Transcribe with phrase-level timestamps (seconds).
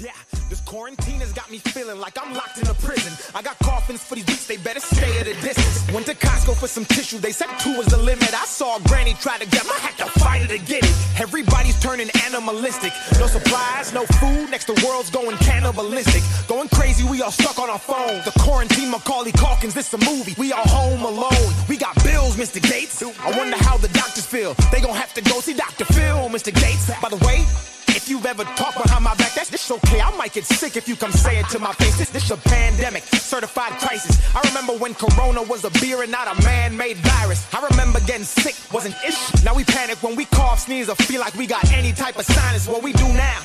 [0.00, 0.10] Yeah,
[0.50, 3.12] this quarantine has got me feeling like I'm locked in a prison.
[3.32, 5.88] I got coffins for these weeks, they better stay at a distance.
[5.92, 8.34] Went to Costco for some tissue, they said two was the limit.
[8.34, 11.20] I saw granny try to get my had to fight it to get it.
[11.20, 12.92] Everybody's turning animalistic.
[13.20, 16.22] No supplies, no food, next the world's going cannibalistic.
[16.48, 18.20] Going crazy, we all stuck on our phone.
[18.24, 20.34] The quarantine Macaulay Culkins, this a movie.
[20.36, 21.52] We all home alone.
[21.68, 22.60] We got bills, Mr.
[22.60, 23.00] Gates.
[23.00, 24.54] I wonder how the doctors feel.
[24.72, 25.84] They gon' have to go see Dr.
[25.84, 26.52] Phil, Mr.
[26.52, 26.90] Gates.
[27.00, 27.46] By the way,
[27.94, 30.00] if you've ever talked behind my back, that's this okay.
[30.00, 31.96] I might get sick if you come say it to my face.
[31.96, 34.20] This this a pandemic, certified crisis.
[34.34, 37.46] I remember when Corona was a beer and not a man-made virus.
[37.54, 39.44] I remember getting sick was an issue.
[39.44, 42.24] Now we panic when we cough, sneeze, or feel like we got any type of
[42.24, 42.68] sinus.
[42.68, 43.40] What we do now.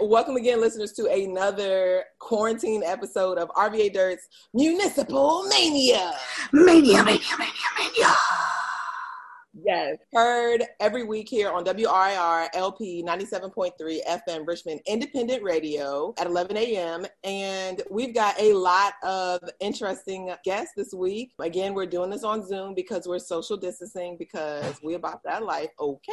[0.00, 6.14] Welcome again, listeners, to another quarantine episode of RVA Dirt's Municipal Mania.
[6.52, 8.14] Mania, mania, mania, mania.
[9.64, 13.72] Yes, heard every week here on WRIR LP 97.3
[14.06, 17.06] FM Richmond Independent Radio at 11 a.m.
[17.24, 21.32] And we've got a lot of interesting guests this week.
[21.40, 25.70] Again, we're doing this on Zoom because we're social distancing because we about that life.
[25.80, 26.12] Okay.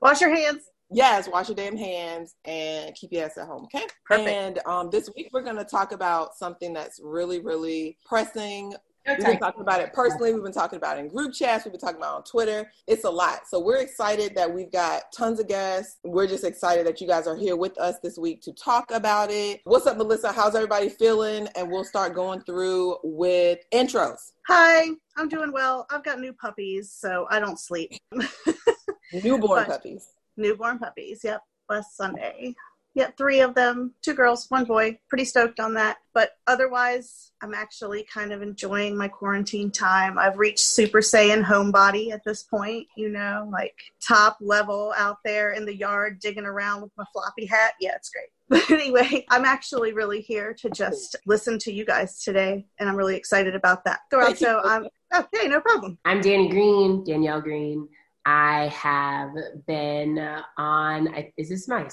[0.00, 0.70] Wash your hands.
[0.92, 3.86] Yes, wash your damn hands and keep your ass at home, okay?
[4.04, 4.28] Perfect.
[4.28, 8.74] And um, this week we're going to talk about something that's really, really pressing
[9.06, 10.34] We've been talking about it personally.
[10.34, 11.64] We've been talking about it in group chats.
[11.64, 12.70] We've been talking about it on Twitter.
[12.86, 13.40] It's a lot.
[13.48, 15.98] So we're excited that we've got tons of guests.
[16.04, 19.30] We're just excited that you guys are here with us this week to talk about
[19.30, 19.60] it.
[19.64, 20.32] What's up, Melissa?
[20.32, 21.48] How's everybody feeling?
[21.56, 24.32] And we'll start going through with intros.
[24.48, 25.86] Hi, I'm doing well.
[25.90, 27.92] I've got new puppies, so I don't sleep.
[29.12, 30.08] Newborn puppies.
[30.36, 32.54] Newborn puppies, yep, last Sunday.
[32.94, 34.98] Yep, three of them, two girls, one boy.
[35.08, 35.98] Pretty stoked on that.
[36.12, 40.18] But otherwise, I'm actually kind of enjoying my quarantine time.
[40.18, 45.52] I've reached Super Saiyan homebody at this point, you know, like top level out there
[45.52, 47.74] in the yard digging around with my floppy hat.
[47.80, 48.28] Yeah, it's great.
[48.50, 52.96] But anyway, I'm actually really here to just listen to you guys today, and I'm
[52.96, 54.00] really excited about that.
[54.10, 54.46] Thank you.
[54.46, 55.98] So I'm okay, no problem.
[56.04, 57.88] I'm Danny Green, Danielle Green.
[58.26, 59.30] I have
[59.68, 60.18] been
[60.58, 61.88] on, I- is this my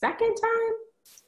[0.00, 0.72] second time?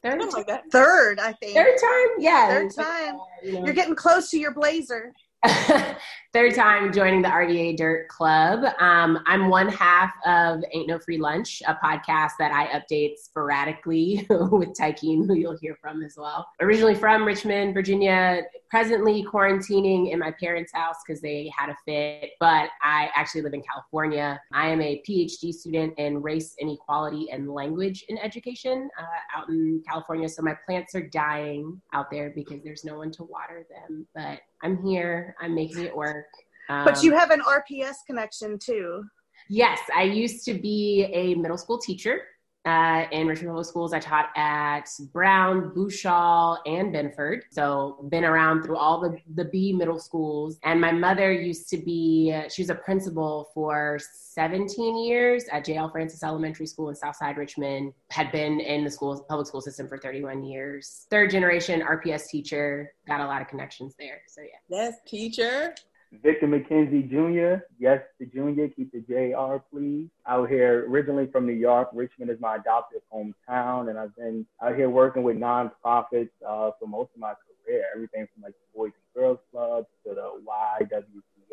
[0.03, 0.29] Third time?
[0.29, 0.63] like that.
[0.71, 1.55] Third, I think.
[1.55, 2.07] Third time?
[2.19, 2.47] Yeah.
[2.47, 3.19] Third time.
[3.43, 3.65] You.
[3.65, 5.13] You're getting close to your blazer.
[6.33, 8.63] Third time joining the RVA Dirt Club.
[8.79, 14.25] Um, I'm one half of Ain't No Free Lunch, a podcast that I update sporadically
[14.29, 16.47] with Tykeem, who you'll hear from as well.
[16.61, 22.31] Originally from Richmond, Virginia, presently quarantining in my parents' house because they had a fit,
[22.39, 24.39] but I actually live in California.
[24.53, 29.83] I am a PhD student in race inequality and language in education uh, out in
[29.85, 30.29] California.
[30.29, 34.39] So my plants are dying out there because there's no one to water them, but
[34.63, 35.35] I'm here.
[35.41, 36.27] I'm making it work.
[36.67, 39.03] But Um, you have an RPS connection too.
[39.49, 42.21] Yes, I used to be a middle school teacher
[42.65, 43.93] uh, in Richmond Public Schools.
[43.93, 47.45] I taught at Brown, Boushall, and Binford.
[47.51, 50.59] So been around through all the, the B middle schools.
[50.63, 53.99] And my mother used to be, she was a principal for
[54.33, 57.93] 17 years at JL Francis Elementary School in Southside Richmond.
[58.11, 61.07] Had been in the school public school system for 31 years.
[61.09, 62.93] Third generation RPS teacher.
[63.07, 64.21] Got a lot of connections there.
[64.27, 64.49] So yeah.
[64.69, 65.73] Yes, teacher.
[66.11, 67.63] Victor McKenzie Jr.
[67.79, 68.67] Yes, the junior.
[68.67, 70.09] Keep the JR, please.
[70.27, 71.89] Out here, originally from New York.
[71.93, 76.87] Richmond is my adopted hometown, and I've been out here working with nonprofits uh, for
[76.87, 77.33] most of my
[77.65, 77.85] career.
[77.95, 80.41] Everything from like the Boys and Girls Club to the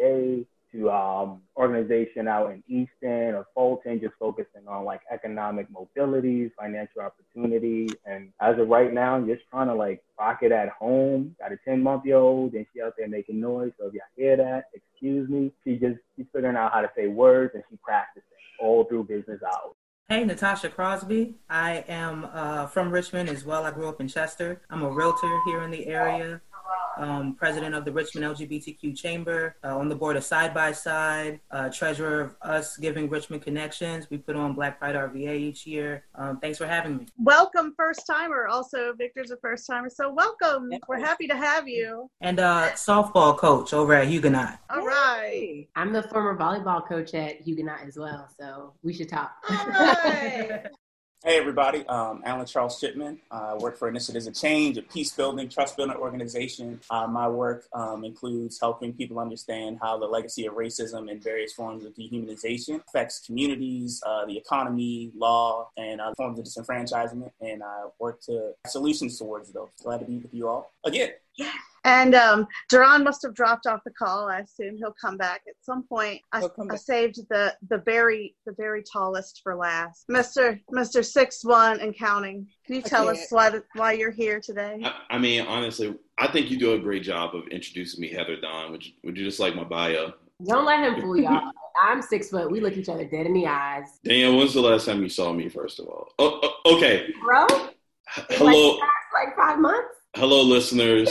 [0.03, 6.51] YWCA to um, organization out in Easton or Fulton, just focusing on like economic mobility,
[6.59, 11.35] financial opportunity, and as of right now, just trying to like rock it at home.
[11.39, 13.73] Got a 10 month old, and she out there making noise.
[13.79, 15.53] So if y'all hear that, excuse me.
[15.65, 18.25] She just she's figuring out how to say words, and she practicing
[18.61, 19.75] all through business hours.
[20.09, 21.35] Hey, Natasha Crosby.
[21.51, 23.65] I am uh, from Richmond as well.
[23.65, 24.63] I grew up in Chester.
[24.71, 26.41] I'm a realtor here in the area,
[26.99, 31.41] um, president of the Richmond LGBTQ Chamber, uh, on the board of Side by Side,
[31.51, 34.09] uh, treasurer of Us Giving Richmond Connections.
[34.11, 36.05] We put on Black Pride RVA each year.
[36.15, 37.07] Um, thanks for having me.
[37.19, 38.49] Welcome, first timer.
[38.49, 40.71] Also, Victor's a first timer, so welcome.
[40.89, 42.11] We're happy to have you.
[42.21, 44.59] And uh, softball coach over at Huguenot.
[44.71, 45.69] All right.
[45.77, 48.29] I'm the former volleyball coach at Huguenot as well.
[48.39, 49.33] So we should talk.
[49.51, 50.67] All right.
[51.25, 53.19] Hey everybody, um, Alan Charles Shipman.
[53.33, 56.81] I work for Initiatives of Change, a peace building, trust building organization.
[56.91, 61.53] Uh, my work um, includes helping people understand how the legacy of racism and various
[61.53, 67.33] forms of dehumanization affects communities, uh, the economy, law, and uh, forms of disenfranchisement.
[67.41, 69.71] And I work to solutions towards those.
[69.83, 71.11] Glad to be with you all again.
[71.39, 71.53] Yeah.
[71.85, 74.29] And um, Deron must have dropped off the call.
[74.29, 76.21] I assume he'll come back at some point.
[76.33, 81.81] I, I saved the the very the very tallest for last, Mister Mister Six One
[81.81, 82.47] and counting.
[82.67, 84.83] Can you tell us why the, why you're here today?
[84.85, 88.39] I, I, mean, honestly, I think you do a great job of introducing me, Heather
[88.39, 88.73] Don.
[88.73, 90.13] Would you, would you just like my bio?
[90.45, 91.53] Don't let him fool y'all.
[91.81, 92.51] I'm six foot.
[92.51, 93.85] We look each other dead in the eyes.
[94.05, 95.49] Danielle, when's the last time you saw me?
[95.49, 97.47] First of all, oh, oh okay, bro.
[98.31, 98.79] Hello.
[98.79, 98.81] Like,
[99.15, 99.95] like five months.
[100.19, 101.09] Hello, listeners.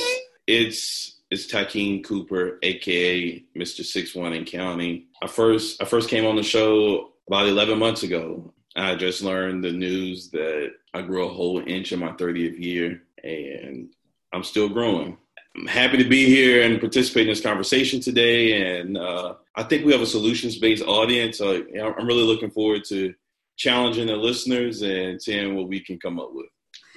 [0.48, 3.86] It's it's Tykeem Cooper, aka Mr.
[3.86, 5.06] Six One and Counting.
[5.24, 8.54] I first I first came on the show about eleven months ago.
[8.76, 13.02] I just learned the news that I grew a whole inch in my 30th year,
[13.24, 13.94] and
[14.34, 15.18] I'm still growing.
[15.56, 18.78] I'm happy to be here and participate in this conversation today.
[18.78, 21.40] And uh, I think we have a solutions based audience.
[21.40, 21.64] Know,
[21.98, 23.14] I'm really looking forward to
[23.56, 26.48] challenging the listeners and seeing what we can come up with.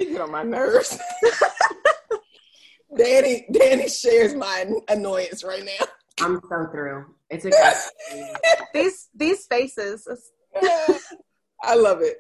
[0.00, 0.98] You get on my nerves.
[2.96, 5.86] Danny, Danny shares my annoyance right now.
[6.20, 7.06] I'm so through.
[7.30, 7.50] It's a
[8.74, 10.06] these these faces.
[11.62, 12.18] I love it.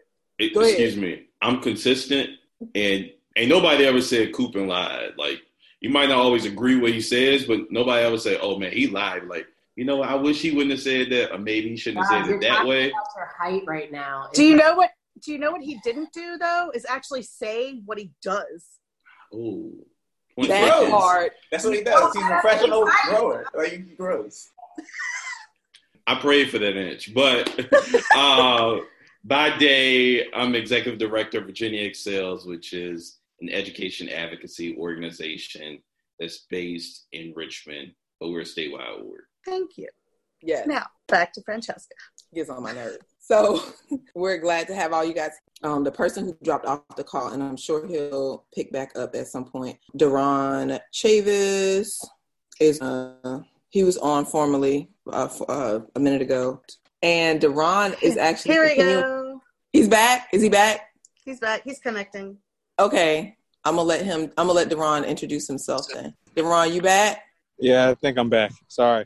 [0.54, 1.26] Go Excuse me.
[1.42, 2.30] I'm consistent,
[2.74, 5.12] and ain't nobody ever said Coopin lied.
[5.18, 5.42] Like
[5.80, 8.86] you might not always agree what he says, but nobody ever say, "Oh man, he
[8.86, 9.46] lied." Like
[9.76, 12.34] you know, I wish he wouldn't have said that, or maybe he shouldn't have said
[12.34, 12.92] it that way.
[13.16, 14.28] Her height right now.
[14.32, 14.90] Do you know what?
[15.22, 16.70] Do you know what he didn't do though?
[16.74, 18.66] Is actually say what he does.
[19.32, 19.72] Oh,
[20.48, 21.32] that part.
[21.50, 22.14] That's what he does.
[22.14, 23.46] He's a professional grower.
[23.54, 24.50] Like he grows.
[26.06, 27.54] I prayed for that inch, but
[28.16, 28.78] uh,
[29.24, 35.80] by day, I'm executive director of Virginia Excels, which is an education advocacy organization
[36.18, 39.22] that's based in Richmond, but we're a statewide award.
[39.44, 39.88] Thank you.
[40.42, 40.64] Yeah.
[40.66, 41.94] Now back to Francesca.
[42.34, 42.98] Gets on my nerves.
[43.30, 43.62] So
[44.14, 45.30] we're glad to have all you guys.
[45.62, 49.14] Um, the person who dropped off the call, and I'm sure he'll pick back up
[49.14, 49.78] at some point.
[49.96, 52.04] Deron Chavis
[52.58, 56.60] is uh, he was on formally uh, uh, a minute ago,
[57.02, 58.64] and Deron is actually here.
[58.64, 59.40] We go.
[59.72, 60.28] He's back.
[60.32, 60.88] Is he back?
[61.24, 61.62] He's back.
[61.62, 62.36] He's connecting.
[62.80, 64.22] Okay, I'm gonna let him.
[64.38, 66.14] I'm gonna let Deron introduce himself then.
[66.34, 67.22] Deron, you back?
[67.60, 68.50] Yeah, I think I'm back.
[68.66, 69.04] Sorry.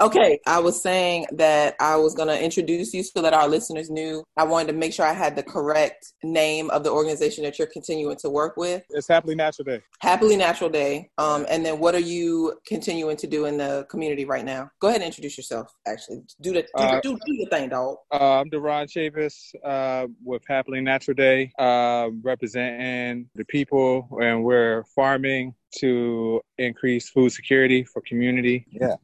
[0.00, 3.90] Okay, I was saying that I was going to introduce you so that our listeners
[3.90, 4.22] knew.
[4.36, 7.66] I wanted to make sure I had the correct name of the organization that you're
[7.66, 8.84] continuing to work with.
[8.90, 9.82] It's Happily Natural Day.
[10.00, 11.10] Happily Natural Day.
[11.18, 14.70] Um, and then what are you continuing to do in the community right now?
[14.80, 15.74] Go ahead and introduce yourself.
[15.84, 17.96] Actually, do the do, uh, do, do your thing, dog.
[18.12, 24.84] Uh, I'm Deron Chavis uh, with Happily Natural Day, uh, representing the people, and we're
[24.94, 28.66] farming to increase food security for community.
[28.70, 28.96] Yeah,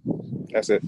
[0.51, 0.83] that's it.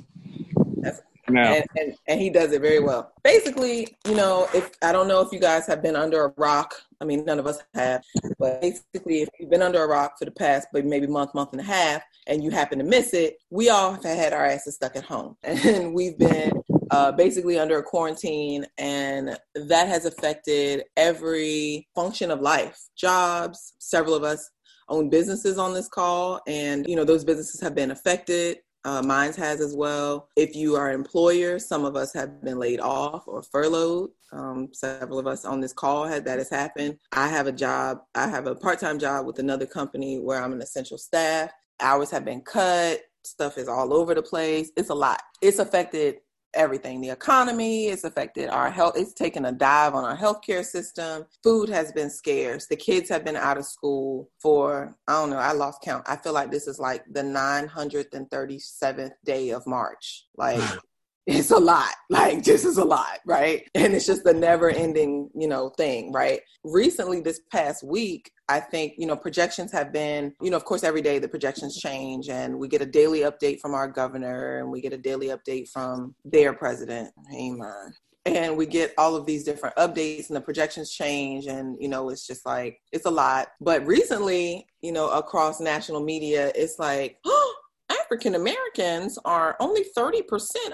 [0.78, 1.54] That's, now.
[1.54, 3.12] And, and, and, he does it very well.
[3.24, 6.74] Basically, you know, if I don't know if you guys have been under a rock.
[7.00, 8.02] I mean, none of us have,
[8.38, 11.52] but basically, if you've been under a rock for the past, but maybe month, month
[11.52, 14.76] and a half, and you happen to miss it, we all have had our asses
[14.76, 16.52] stuck at home, and we've been
[16.90, 23.74] uh, basically under a quarantine, and that has affected every function of life, jobs.
[23.78, 24.50] Several of us
[24.88, 28.58] own businesses on this call, and you know those businesses have been affected.
[28.84, 30.28] Uh, has as well.
[30.36, 34.10] If you are an employer, some of us have been laid off or furloughed.
[34.30, 36.98] Um, several of us on this call had that has happened.
[37.10, 37.98] I have a job.
[38.14, 41.50] I have a part-time job with another company where I'm an essential staff.
[41.80, 43.00] Hours have been cut.
[43.24, 44.70] Stuff is all over the place.
[44.76, 45.20] It's a lot.
[45.42, 46.18] It's affected
[46.56, 47.00] everything.
[47.00, 51.26] The economy it's affected our health it's taken a dive on our healthcare system.
[51.42, 52.66] Food has been scarce.
[52.66, 56.04] The kids have been out of school for i don't know i lost count.
[56.06, 60.24] I feel like this is like the 937th day of march.
[60.36, 60.62] Like
[61.26, 61.94] it's a lot.
[62.10, 63.68] Like this is a lot right?
[63.74, 66.40] And it's just a never ending you know thing right?
[66.64, 70.84] Recently this past week i think you know projections have been you know of course
[70.84, 74.70] every day the projections change and we get a daily update from our governor and
[74.70, 77.10] we get a daily update from their president.
[77.34, 77.94] Amen.
[78.24, 82.08] And we get all of these different updates and the projections change and you know
[82.10, 83.48] it's just like it's a lot.
[83.60, 87.18] But recently you know across national media it's like
[88.00, 90.22] African Americans are only 30%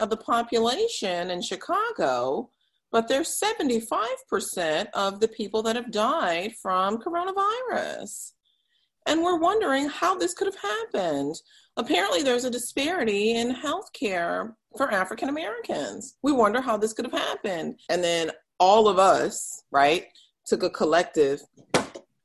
[0.01, 2.49] of the population in Chicago,
[2.93, 8.33] but they're 75% of the people that have died from coronavirus.
[9.07, 11.35] And we're wondering how this could have happened.
[11.77, 16.17] Apparently, there's a disparity in healthcare for African Americans.
[16.23, 17.81] We wonder how this could have happened.
[17.89, 18.31] And then
[18.61, 20.05] all of us, right,
[20.47, 21.41] took a collective,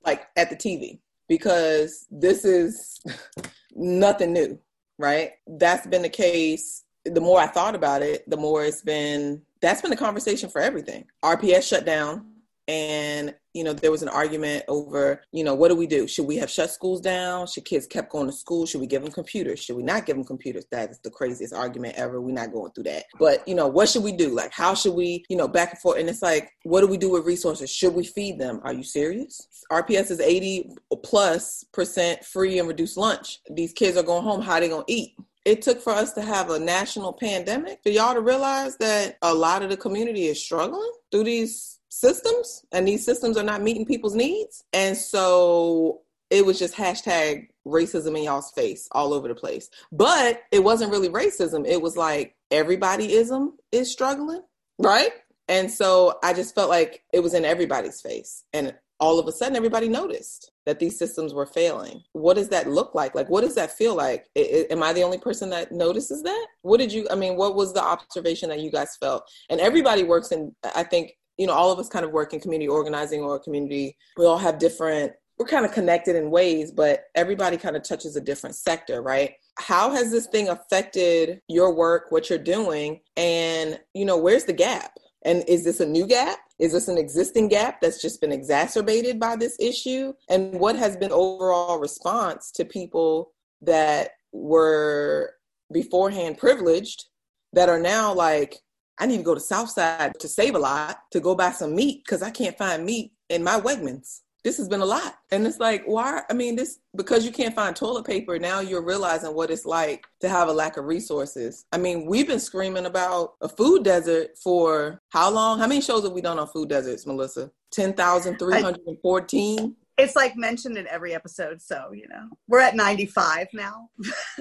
[0.05, 3.01] like at the TV, because this is
[3.75, 4.59] nothing new
[4.97, 5.31] right?
[5.45, 6.83] That's been the case.
[7.05, 10.61] The more I thought about it, the more it's been that's been the conversation for
[10.61, 11.05] everything.
[11.23, 12.25] RPS shut down
[12.67, 16.07] and you know, there was an argument over, you know, what do we do?
[16.07, 17.47] Should we have shut schools down?
[17.47, 18.67] Should kids kept going to school?
[18.67, 19.59] Should we give them computers?
[19.59, 20.65] Should we not give them computers?
[20.71, 22.21] That is the craziest argument ever.
[22.21, 23.05] We're not going through that.
[23.17, 24.29] But, you know, what should we do?
[24.29, 25.99] Like, how should we, you know, back and forth?
[25.99, 27.71] And it's like, what do we do with resources?
[27.71, 28.61] Should we feed them?
[28.63, 29.47] Are you serious?
[29.71, 30.69] RPS is 80
[31.03, 33.39] plus percent free and reduced lunch.
[33.49, 34.41] These kids are going home.
[34.43, 35.15] How are they going to eat?
[35.47, 39.33] It took for us to have a national pandemic for y'all to realize that a
[39.33, 43.85] lot of the community is struggling through these systems and these systems are not meeting
[43.85, 44.65] people's needs.
[44.73, 49.69] And so it was just hashtag racism in y'all's face all over the place.
[49.89, 51.65] But it wasn't really racism.
[51.65, 54.43] It was like everybodyism is struggling,
[54.77, 55.11] right?
[55.47, 58.43] And so I just felt like it was in everybody's face.
[58.51, 62.03] And all of a sudden everybody noticed that these systems were failing.
[62.13, 63.15] What does that look like?
[63.15, 64.25] Like what does that feel like?
[64.35, 64.39] I,
[64.69, 66.47] I, am i the only person that notices that?
[66.61, 69.29] What did you i mean what was the observation that you guys felt?
[69.49, 72.39] And everybody works in i think you know all of us kind of work in
[72.39, 73.95] community organizing or community.
[74.17, 78.15] We all have different we're kind of connected in ways but everybody kind of touches
[78.15, 79.33] a different sector right?
[79.59, 83.01] How has this thing affected your work what you're doing?
[83.15, 86.97] And you know where's the gap and is this a new gap is this an
[86.97, 90.13] existing gap that's just been exacerbated by this issue?
[90.29, 93.31] And what has been overall response to people
[93.61, 95.33] that were
[95.71, 97.05] beforehand privileged
[97.53, 98.57] that are now like,
[98.99, 102.03] I need to go to Southside to save a lot to go buy some meat
[102.03, 105.15] because I can't find meat in my Wegmans this has been a lot.
[105.31, 106.21] And it's like, why?
[106.29, 110.05] I mean, this because you can't find toilet paper, now you're realizing what it's like
[110.21, 111.65] to have a lack of resources.
[111.71, 115.59] I mean, we've been screaming about a food desert for how long?
[115.59, 117.51] How many shows have we done on food deserts, Melissa?
[117.71, 119.75] 10,314?
[119.97, 121.61] It's like mentioned in every episode.
[121.61, 123.89] So, you know, we're at 95 now.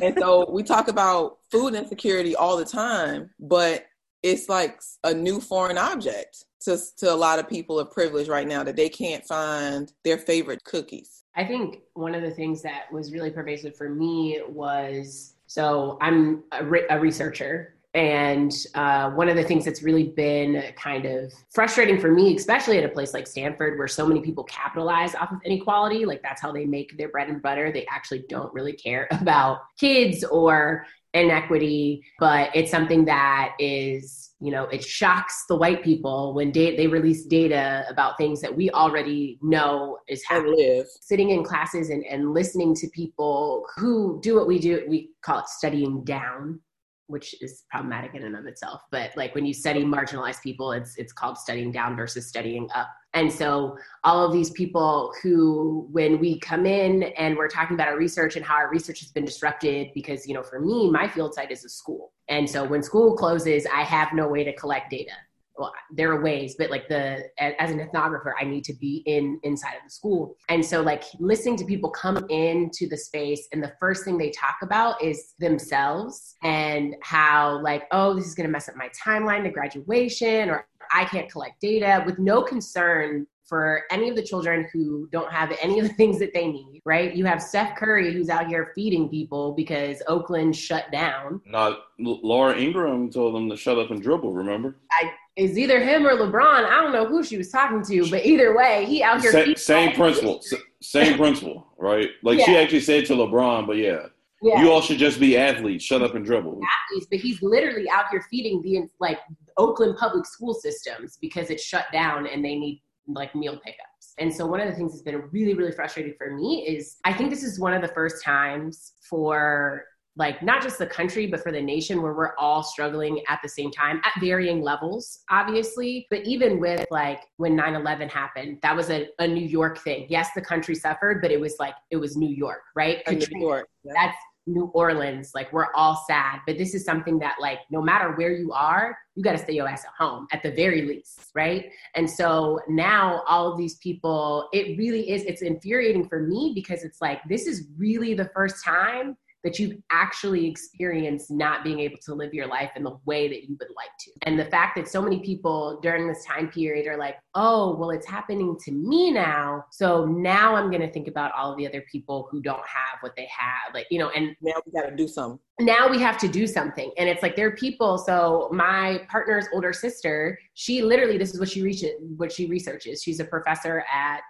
[0.03, 3.87] and so we talk about food insecurity all the time, but
[4.27, 8.47] it's like a new foreign object to, to a lot of people of privilege right
[8.47, 11.23] now that they can't find their favorite cookies.
[11.37, 16.43] I think one of the things that was really pervasive for me was so I'm
[16.51, 17.75] a, re- a researcher.
[17.95, 22.77] And uh, one of the things that's really been kind of frustrating for me, especially
[22.77, 26.43] at a place like Stanford, where so many people capitalize off of inequality, like that's
[26.43, 27.73] how they make their bread and butter.
[27.73, 30.85] They actually don't really care about kids or
[31.17, 36.77] inequity, but it's something that is you know it shocks the white people when da-
[36.77, 40.85] they release data about things that we already know is happening.
[41.01, 45.39] sitting in classes and, and listening to people who do what we do we call
[45.39, 46.61] it studying down
[47.09, 50.97] which is problematic in and of itself but like when you study marginalized people it's
[50.97, 52.89] it's called studying down versus studying up.
[53.15, 57.89] And so all of these people who when we come in and we're talking about
[57.89, 61.09] our research and how our research has been disrupted because you know for me my
[61.09, 62.13] field site is a school.
[62.29, 65.13] And so when school closes i have no way to collect data
[65.59, 69.41] well, there are ways, but like the as an ethnographer, I need to be in
[69.43, 70.37] inside of the school.
[70.49, 74.31] And so like listening to people come into the space and the first thing they
[74.31, 79.45] talk about is themselves and how like, oh, this is gonna mess up my timeline
[79.45, 84.69] to graduation or I can't collect data with no concern for any of the children
[84.73, 87.15] who don't have any of the things that they need, right?
[87.15, 91.41] You have Steph Curry who's out here feeding people because Oakland shut down.
[91.47, 94.77] Not Laura Ingraham told them to shut up and dribble, remember?
[94.91, 96.65] I is either him or LeBron.
[96.65, 99.31] I don't know who she was talking to, but either way, he out here.
[99.31, 100.43] Same, same principle,
[100.83, 102.09] same principle, right?
[102.23, 102.45] Like yeah.
[102.47, 104.07] she actually said to LeBron, but yeah.
[104.43, 104.63] Yeah.
[104.63, 105.83] You all should just be athletes.
[105.83, 106.61] Shut up and dribble.
[106.61, 109.19] Athletes, but he's literally out here feeding the like
[109.57, 114.15] Oakland public school systems because it's shut down and they need like meal pickups.
[114.19, 117.13] And so one of the things that's been really, really frustrating for me is I
[117.13, 119.85] think this is one of the first times for
[120.17, 123.49] like not just the country but for the nation where we're all struggling at the
[123.49, 128.91] same time at varying levels obviously but even with like when 9-11 happened that was
[128.91, 132.17] a, a new york thing yes the country suffered but it was like it was
[132.17, 133.93] new york right new york yeah.
[133.95, 134.17] that's
[134.47, 138.33] New Orleans, like we're all sad, but this is something that like no matter where
[138.33, 141.71] you are, you got to stay your ass at home at the very least, right?
[141.95, 146.85] And so now all of these people, it really is it's infuriating for me because
[146.85, 151.99] it's like this is really the first time that you've actually experienced not being able
[152.05, 154.11] to live your life in the way that you would like to.
[154.23, 157.91] And the fact that so many people during this time period are like, oh, well,
[157.91, 159.65] it's happening to me now.
[159.71, 162.99] So now I'm going to think about all of the other people who don't have
[163.03, 163.73] what they have.
[163.73, 165.39] Like, you know, and now we got to do something.
[165.61, 166.91] Now we have to do something.
[166.99, 167.99] And it's like there are people.
[167.99, 173.01] So my partner's older sister, she literally, this is what she reaches, what she researches.
[173.01, 174.23] She's a professor at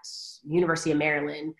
[0.44, 1.54] University of Maryland,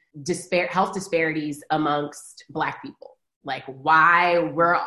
[0.69, 3.15] health disparities amongst Black people
[3.47, 4.79] like why we're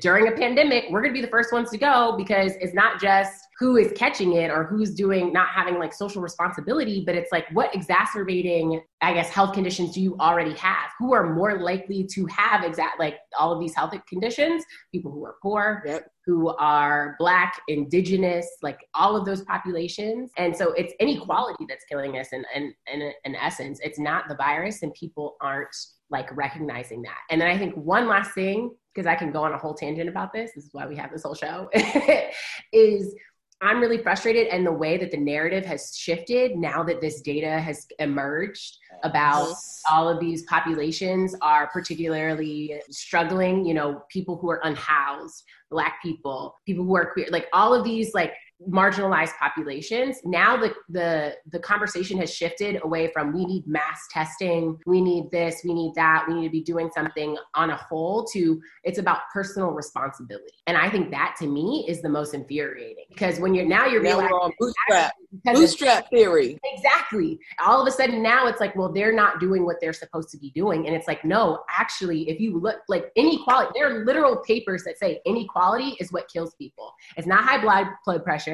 [0.00, 3.00] during a pandemic we're going to be the first ones to go because it's not
[3.00, 7.30] just who is catching it or who's doing not having like social responsibility but it's
[7.30, 10.90] like what exacerbating i guess health conditions do you already have?
[10.98, 14.64] Who are more likely to have exact like all of these health conditions?
[14.92, 16.10] People who are poor Yep.
[16.26, 20.30] who are black indigenous like all of those populations.
[20.36, 23.80] And so it's inequality that's killing us and and in, in essence.
[23.82, 25.74] It's not the virus and people aren't
[26.12, 29.52] like recognizing that and then i think one last thing because i can go on
[29.52, 31.68] a whole tangent about this this is why we have this whole show
[32.72, 33.14] is
[33.62, 37.58] i'm really frustrated and the way that the narrative has shifted now that this data
[37.60, 39.82] has emerged about Yes.
[39.90, 46.54] all of these populations are particularly struggling you know people who are unhoused black people
[46.66, 48.32] people who are queer like all of these like
[48.68, 54.78] marginalized populations now the the the conversation has shifted away from we need mass testing
[54.86, 58.24] we need this we need that we need to be doing something on a whole
[58.24, 63.04] to it's about personal responsibility and i think that to me is the most infuriating
[63.10, 65.12] because when you're now you're Now realizing bootstrap.
[65.44, 66.58] Bootstrap theory.
[66.64, 67.38] Exactly.
[67.64, 70.38] All of a sudden now it's like, well, they're not doing what they're supposed to
[70.38, 70.86] be doing.
[70.86, 74.98] And it's like, no, actually, if you look like inequality, there are literal papers that
[74.98, 76.92] say inequality is what kills people.
[77.16, 78.51] It's not high blood blood pressure.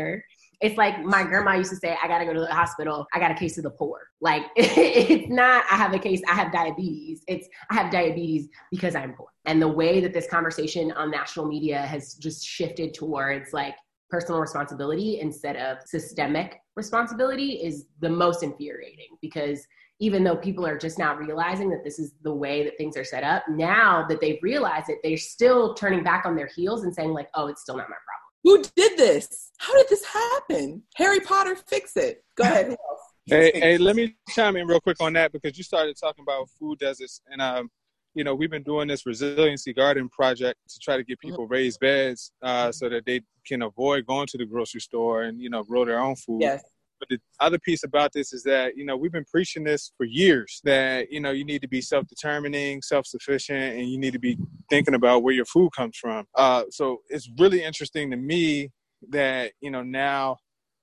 [0.60, 3.06] It's like my grandma used to say, I gotta go to the hospital.
[3.14, 4.00] I got a case of the poor.
[4.20, 7.22] Like it's not, I have a case, I have diabetes.
[7.28, 9.28] It's I have diabetes because I'm poor.
[9.44, 13.74] And the way that this conversation on national media has just shifted towards like
[14.10, 19.66] personal responsibility instead of systemic responsibility is the most infuriating because
[20.00, 23.04] even though people are just now realizing that this is the way that things are
[23.04, 26.94] set up, now that they've realized it, they're still turning back on their heels and
[26.94, 28.17] saying, like, oh, it's still not my problem.
[28.44, 29.50] Who did this?
[29.58, 30.82] How did this happen?
[30.96, 32.24] Harry Potter fix it.
[32.36, 32.76] Go ahead.
[33.30, 36.48] Hey, hey, let me chime in real quick on that because you started talking about
[36.58, 37.68] food deserts, and um,
[38.14, 41.78] you know, we've been doing this resiliency garden project to try to get people raised
[41.78, 45.62] beds uh, so that they can avoid going to the grocery store and you know
[45.62, 46.40] grow their own food.
[46.40, 46.64] Yes.
[46.98, 50.04] But the other piece about this is that you know we've been preaching this for
[50.04, 54.38] years that you know you need to be self-determining, self-sufficient, and you need to be
[54.70, 56.26] thinking about where your food comes from.
[56.34, 58.70] Uh, so it's really interesting to me
[59.10, 60.36] that you know now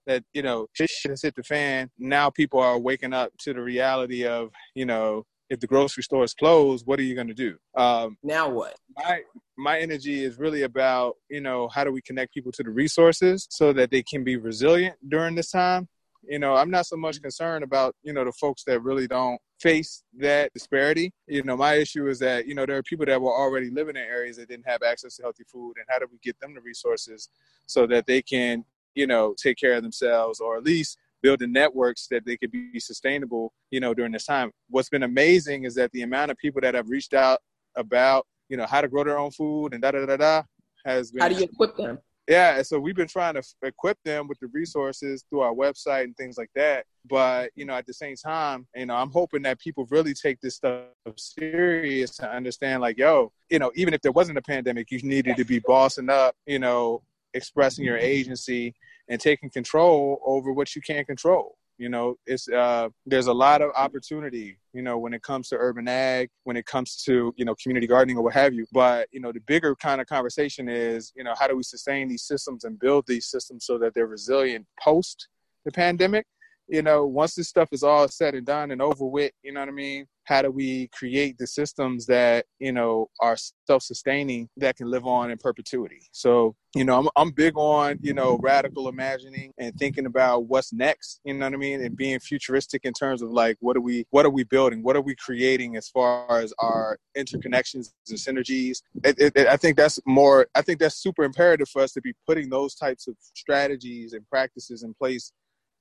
[0.08, 1.90] that you know shit has hit the fan.
[1.98, 6.24] Now people are waking up to the reality of you know if the grocery store
[6.24, 7.56] is closed, what are you going to do?
[7.76, 8.76] Um, Now what?
[8.98, 9.22] my
[9.58, 13.48] my energy is really about you know how do we connect people to the resources
[13.50, 15.88] so that they can be resilient during this time
[16.30, 19.40] you know i'm not so much concerned about you know the folks that really don't
[19.60, 23.22] face that disparity you know my issue is that you know there are people that
[23.22, 26.06] were already living in areas that didn't have access to healthy food and how do
[26.12, 27.30] we get them the resources
[27.66, 28.64] so that they can
[28.96, 32.52] you know take care of themselves or at least build the networks that they could
[32.52, 36.38] be sustainable you know during this time what's been amazing is that the amount of
[36.38, 37.40] people that have reached out
[37.78, 40.42] about you know how to grow their own food and da da da da
[40.86, 41.98] has been How do you equip them?
[42.28, 46.18] Yeah so we've been trying to equip them with the resources through our website and
[46.18, 49.60] things like that but you know at the same time you know i'm hoping that
[49.60, 50.86] people really take this stuff
[51.18, 55.36] serious to understand like yo you know even if there wasn't a pandemic you needed
[55.38, 57.02] to be bossing up you know
[57.34, 58.74] expressing your agency
[59.10, 63.62] and taking control over what you can't control you know it's uh there's a lot
[63.62, 67.46] of opportunity you know when it comes to urban ag when it comes to you
[67.46, 68.66] know community gardening or what have you.
[68.72, 72.08] But you know the bigger kind of conversation is you know how do we sustain
[72.08, 75.28] these systems and build these systems so that they're resilient post
[75.66, 76.26] the pandemic
[76.68, 79.60] you know once this stuff is all said and done and over with you know
[79.60, 80.06] what i mean?
[80.24, 85.30] How do we create the systems that you know are self-sustaining that can live on
[85.30, 86.02] in perpetuity?
[86.12, 90.74] So you know I'm, I'm big on you know radical imagining and thinking about what's
[90.74, 91.82] next you know what i mean?
[91.82, 94.82] And being futuristic in terms of like what are we what are we building?
[94.82, 98.82] What are we creating as far as our interconnections and synergies?
[99.04, 102.02] It, it, it- i think that's more i think that's super imperative for us to
[102.02, 105.32] be putting those types of strategies and practices in place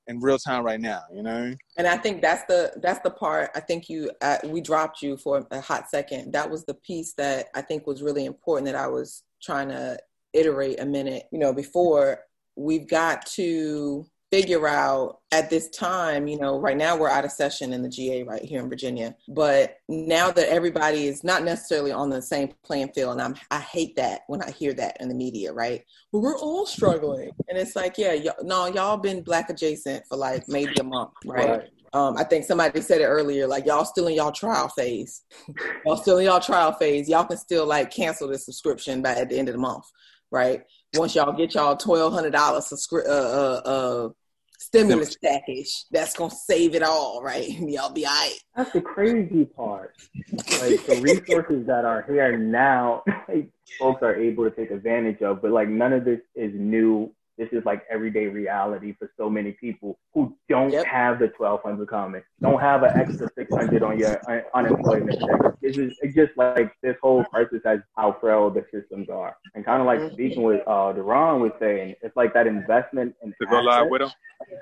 [0.07, 3.51] in real time right now you know And I think that's the that's the part.
[3.55, 6.33] I think you uh, we dropped you for a hot second.
[6.33, 9.99] That was the piece that I think was really important that I was trying to
[10.33, 11.25] iterate a minute.
[11.33, 12.21] You know, before
[12.57, 16.27] we've got to figure out at this time.
[16.27, 19.15] You know, right now we're out of session in the GA right here in Virginia.
[19.29, 23.61] But now that everybody is not necessarily on the same playing field, and I'm I
[23.61, 25.53] hate that when I hear that in the media.
[25.53, 25.85] Right?
[26.11, 30.17] Well, we're all struggling, and it's like, yeah, y'all, no, y'all been black adjacent for
[30.17, 31.49] like maybe a month, right?
[31.49, 31.69] Right.
[31.93, 35.23] Um, I think somebody said it earlier, like y'all still in y'all trial phase.
[35.87, 37.09] y'all still in y'all trial phase.
[37.09, 39.85] Y'all can still like cancel the subscription by at the end of the month,
[40.33, 40.63] right?
[40.97, 44.09] Once y'all get y'all twelve hundred dollars subscri- uh, uh, uh,
[44.59, 47.49] stimulus package that's gonna save it all, right?
[47.61, 48.39] Y'all be all right.
[48.57, 49.95] That's the crazy part.
[50.33, 55.43] Like the resources that are here now, like, folks are able to take advantage of,
[55.43, 59.53] but like none of this is new this is like everyday reality for so many
[59.53, 60.87] people who don't yep.
[60.87, 65.55] have the 1200 comment, don't have an extra 600 on your un- unemployment check.
[65.61, 69.37] This is it's just like this whole crisis has how frail the systems are.
[69.55, 70.15] And kind of like mm-hmm.
[70.15, 74.03] speaking with uh, Deron was saying, it's like that investment in to go live with
[74.03, 74.11] them.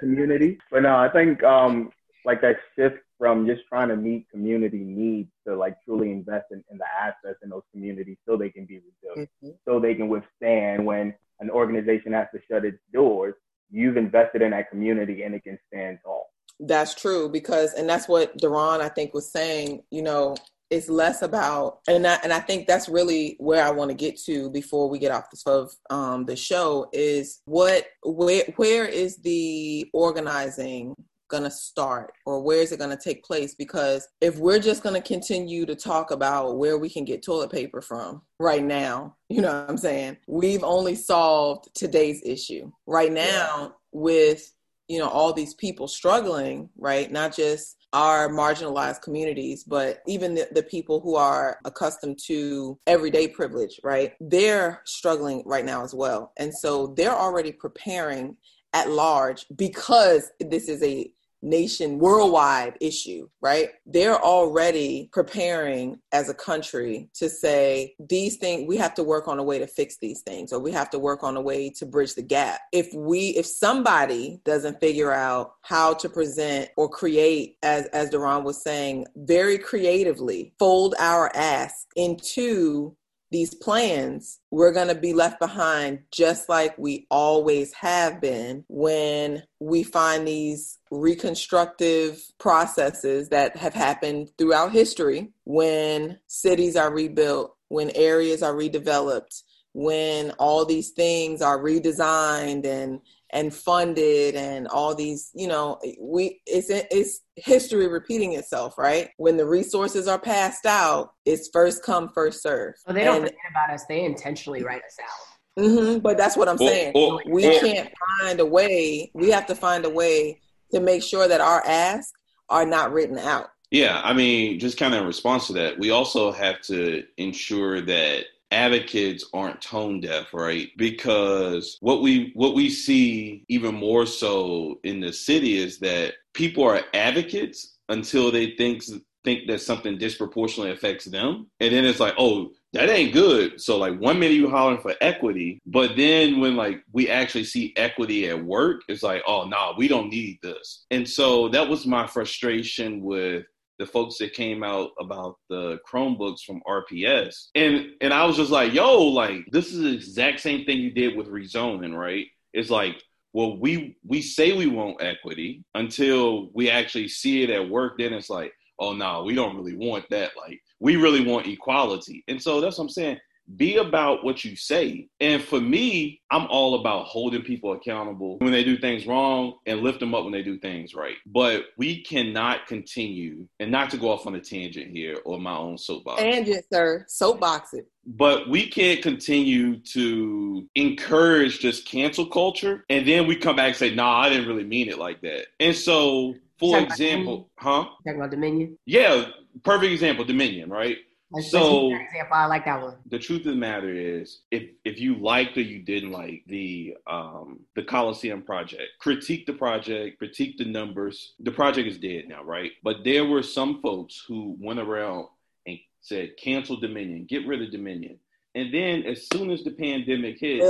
[0.00, 0.58] community.
[0.70, 1.90] But no, I think um,
[2.24, 6.64] like that shift from just trying to meet community needs to like truly invest in,
[6.72, 9.52] in the assets in those communities so they can be resilient, mm-hmm.
[9.64, 13.34] so they can withstand when an organization has to shut its doors,
[13.70, 16.30] you've invested in that community and it can stand tall.
[16.58, 19.84] That's true because, and that's what Deron I think was saying.
[19.92, 20.34] You know,
[20.68, 24.18] it's less about, and I, and I think that's really where I want to get
[24.22, 29.18] to before we get off the of um, the show is what where where is
[29.18, 30.96] the organizing
[31.32, 33.56] going to start or where is it going to take place?
[33.56, 37.50] Because if we're just going to continue to talk about where we can get toilet
[37.50, 40.18] paper from right now you know what i'm saying?
[40.26, 42.70] We've only solved today's issue.
[42.86, 44.54] Right now with
[44.88, 47.10] you know all these people struggling right?
[47.10, 53.26] Not just our marginalized communities but even the, the people who are accustomed to everyday
[53.26, 54.12] privilege right?
[54.20, 56.32] They're struggling right now as well.
[56.36, 58.36] And so they're already preparing
[58.74, 61.10] at large because this is a
[61.42, 63.70] nation worldwide issue, right?
[63.84, 69.38] They're already preparing as a country to say these things we have to work on
[69.38, 71.86] a way to fix these things or we have to work on a way to
[71.86, 72.60] bridge the gap.
[72.72, 78.44] If we if somebody doesn't figure out how to present or create as as Deron
[78.44, 82.96] was saying very creatively fold our ask into
[83.32, 89.42] these plans, we're going to be left behind just like we always have been when
[89.58, 97.90] we find these reconstructive processes that have happened throughout history when cities are rebuilt, when
[97.94, 99.42] areas are redeveloped,
[99.72, 103.00] when all these things are redesigned and
[103.32, 109.10] and funded and all these you know we it's it's history repeating itself right?
[109.16, 112.74] When the resources are passed out it's first come first serve.
[112.86, 113.84] Well they don't and, forget about us.
[113.88, 115.62] They intentionally write us out.
[115.62, 116.92] Mm-hmm, but that's what i'm saying.
[116.94, 117.60] oh, oh, we oh.
[117.60, 120.40] can't find a way we have to find a way
[120.72, 122.10] to make sure that our asks
[122.48, 123.48] are not written out.
[123.70, 127.80] Yeah, I mean, just kind of in response to that, we also have to ensure
[127.80, 130.68] that advocates aren't tone deaf, right?
[130.76, 136.64] Because what we what we see even more so in the city is that people
[136.64, 138.82] are advocates until they think
[139.24, 143.60] think that something disproportionately affects them, and then it's like, oh, that ain't good.
[143.60, 147.72] So like one minute you hollering for equity, but then when like we actually see
[147.76, 150.84] equity at work, it's like, oh no, nah, we don't need this.
[150.90, 153.44] And so that was my frustration with
[153.82, 157.48] the folks that came out about the Chromebooks from RPS.
[157.56, 160.92] And and I was just like, yo, like this is the exact same thing you
[160.92, 162.26] did with rezoning, right?
[162.52, 167.68] It's like, well, we we say we want equity until we actually see it at
[167.68, 170.30] work, then it's like, oh no, we don't really want that.
[170.36, 172.22] Like we really want equality.
[172.28, 173.18] And so that's what I'm saying
[173.56, 175.08] be about what you say.
[175.20, 179.80] And for me, I'm all about holding people accountable when they do things wrong and
[179.80, 181.16] lift them up when they do things right.
[181.26, 185.56] But we cannot continue, and not to go off on a tangent here or my
[185.56, 186.20] own soapbox.
[186.20, 187.04] Tangent, sir.
[187.08, 187.86] Soapbox it.
[188.04, 193.76] But we can't continue to encourage just cancel culture and then we come back and
[193.76, 195.46] say, nah, I didn't really mean it like that.
[195.60, 197.84] And so, for example, huh?
[198.04, 198.78] Talking about Dominion?
[198.86, 199.26] Yeah,
[199.62, 200.98] perfect example, Dominion, right?
[201.32, 202.96] Like, so example, I like that one.
[203.08, 206.96] The truth of the matter is, if if you liked or you didn't like the
[207.06, 211.32] um the Coliseum project, critique the project, critique the numbers.
[211.40, 212.72] The project is dead now, right?
[212.82, 215.28] But there were some folks who went around
[215.66, 218.18] and said, cancel Dominion, get rid of Dominion.
[218.54, 220.62] And then as soon as the pandemic hit,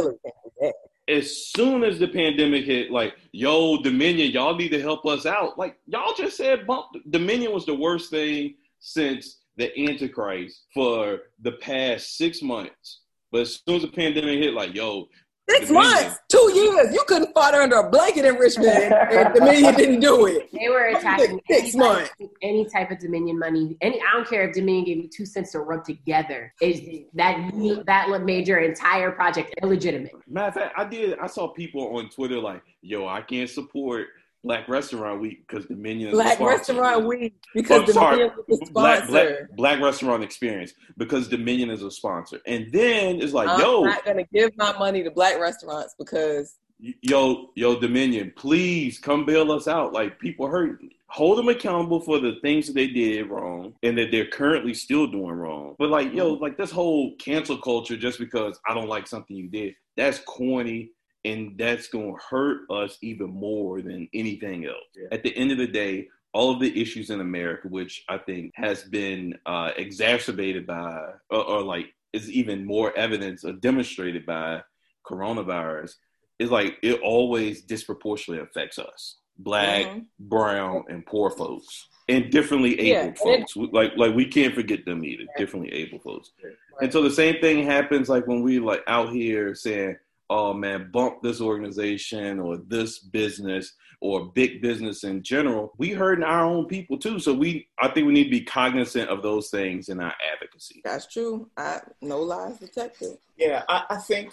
[1.09, 5.59] as soon as the pandemic hit, like, yo, Dominion, y'all need to help us out.
[5.59, 11.53] Like, y'all just said bump Dominion was the worst thing since the Antichrist for the
[11.53, 13.01] past six months.
[13.31, 15.09] But as soon as the pandemic hit, like, yo,
[15.49, 16.95] Six months, two years.
[16.95, 20.49] You couldn't fought under a blanket in Richmond, and Dominion didn't do it.
[20.53, 22.11] They were attacking six months.
[22.19, 23.77] Type, any type of Dominion money.
[23.81, 26.55] Any, I don't care if Dominion gave you two cents to rub together.
[26.61, 26.81] Is
[27.15, 27.51] that
[27.87, 30.13] that made your entire project illegitimate?
[30.29, 31.19] Matter of fact, I did.
[31.19, 34.07] I saw people on Twitter like, "Yo, I can't support."
[34.45, 38.73] Black Restaurant Week because Dominion is Black Restaurant Week because oh, Dominion is a sponsor.
[38.73, 42.41] Black, Black, Black, Restaurant Experience because Dominion is a sponsor.
[42.47, 45.95] And then it's like, I'm yo, I'm not gonna give my money to Black restaurants
[45.97, 49.93] because yo, yo, Dominion, please come bail us out.
[49.93, 50.81] Like people hurt.
[51.07, 55.07] Hold them accountable for the things that they did wrong and that they're currently still
[55.07, 55.77] doing wrong.
[55.79, 56.43] But like, yo, mm-hmm.
[56.43, 60.91] like this whole cancel culture just because I don't like something you did, that's corny
[61.25, 64.77] and that's going to hurt us even more than anything else.
[64.97, 65.09] Yeah.
[65.13, 68.53] At the end of the day, all of the issues in America, which I think
[68.55, 74.63] has been uh, exacerbated by, or, or, like is even more evidence or demonstrated by
[75.07, 75.95] coronavirus,
[76.39, 80.01] is like it always disproportionately affects us, black, mm-hmm.
[80.19, 83.37] brown, and poor folks, and differently abled yeah.
[83.39, 83.55] folks.
[83.57, 85.25] Like like we can't forget them either.
[85.37, 86.55] Differently abled folks, right.
[86.81, 89.97] and so the same thing happens like when we like out here saying
[90.33, 96.25] oh man, bump this organization or this business or big business in general, we hurting
[96.25, 97.21] our own people too.
[97.21, 100.81] So we, I think we need to be cognizant of those things in our advocacy.
[100.85, 101.51] That's true.
[101.59, 103.19] I, no lies detected.
[103.37, 104.33] Yeah, I, I think,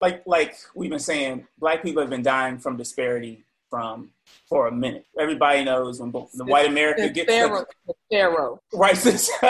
[0.00, 4.10] like like we've been saying, black people have been dying from disparity from
[4.48, 5.04] for a minute.
[5.18, 8.96] Everybody knows when the white America gets Pharaoh, the, Pharaoh, right?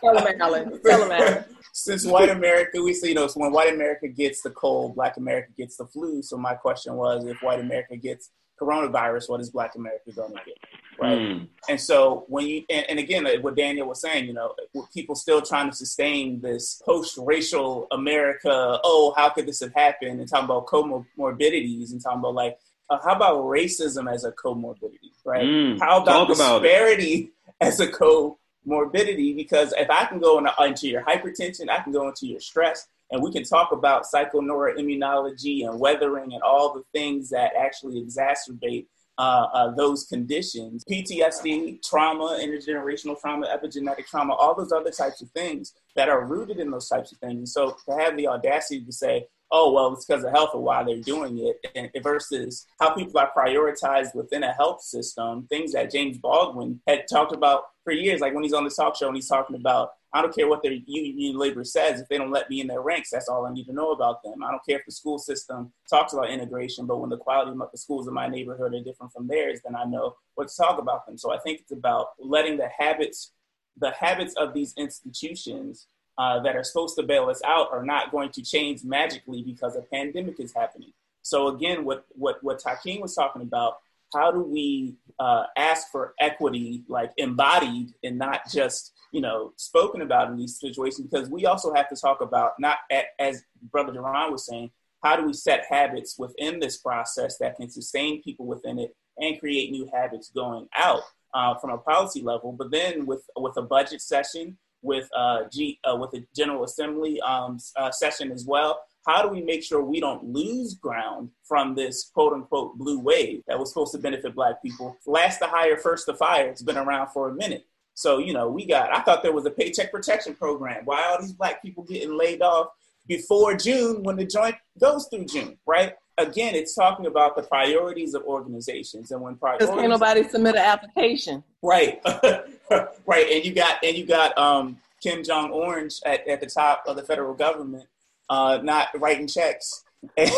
[0.00, 0.80] Tell him, Alan.
[0.82, 1.44] Tell him, Alan
[1.78, 5.16] since white America, we see, you know, so when white America gets the cold, black
[5.16, 6.22] America gets the flu.
[6.22, 10.40] So my question was, if white America gets coronavirus, what is black America going to
[10.44, 10.56] get?
[11.00, 11.18] Right.
[11.18, 11.48] Mm.
[11.68, 14.52] And so when you, and, and, again, what Daniel was saying, you know,
[14.92, 20.18] people still trying to sustain this post-racial America, oh, how could this have happened?
[20.18, 22.58] And talking about comorbidities and talking about like,
[22.90, 25.44] uh, how about racism as a comorbidity, right?
[25.44, 25.78] Mm.
[25.78, 30.88] How about Talk disparity about as a co morbidity because if I can go into
[30.88, 35.80] your hypertension, I can go into your stress, and we can talk about psychoneuroimmunology and
[35.80, 38.86] weathering and all the things that actually exacerbate
[39.18, 45.30] uh, uh, those conditions PTSD, trauma, intergenerational trauma, epigenetic trauma, all those other types of
[45.30, 47.36] things that are rooted in those types of things.
[47.36, 50.62] And so to have the audacity to say, oh, well, it's because of health or
[50.62, 55.72] why they're doing it, and versus how people are prioritized within a health system, things
[55.72, 59.06] that James Baldwin had talked about for years, like when he's on the talk show
[59.06, 62.30] and he's talking about, I don't care what their union labor says, if they don't
[62.30, 64.42] let me in their ranks, that's all I need to know about them.
[64.42, 67.58] I don't care if the school system talks about integration, but when the quality of
[67.70, 70.78] the schools in my neighborhood are different from theirs, then I know what to talk
[70.78, 71.18] about them.
[71.18, 73.32] So I think it's about letting the habits,
[73.78, 78.10] the habits of these institutions uh, that are supposed to bail us out are not
[78.10, 80.92] going to change magically because a pandemic is happening.
[81.22, 83.74] So again, what what what Takeem was talking about,
[84.12, 90.02] how do we uh, ask for equity, like embodied and not just you know spoken
[90.02, 91.06] about in these situations?
[91.08, 92.78] Because we also have to talk about not
[93.18, 94.70] as Brother Deron was saying,
[95.04, 99.38] how do we set habits within this process that can sustain people within it and
[99.38, 101.02] create new habits going out
[101.32, 102.50] uh, from a policy level?
[102.52, 107.20] But then with with a budget session with uh, G, uh, with the General Assembly
[107.20, 108.80] um, uh, session as well.
[109.06, 113.42] How do we make sure we don't lose ground from this quote unquote blue wave
[113.46, 114.96] that was supposed to benefit Black people?
[115.06, 116.48] Last to hire, first to fire.
[116.48, 117.66] It's been around for a minute.
[117.94, 120.84] So, you know, we got, I thought there was a paycheck protection program.
[120.84, 122.68] Why all these Black people getting laid off
[123.06, 125.94] before June when the joint goes through June, right?
[126.18, 129.68] Again, it's talking about the priorities of organizations and when priorities.
[129.68, 131.44] Can't nobody submit an application.
[131.62, 132.00] Right.
[133.06, 136.82] right, and you got and you got um, Kim Jong Orange at, at the top
[136.86, 137.84] of the federal government,
[138.28, 139.84] uh, not writing checks
[140.16, 140.30] and,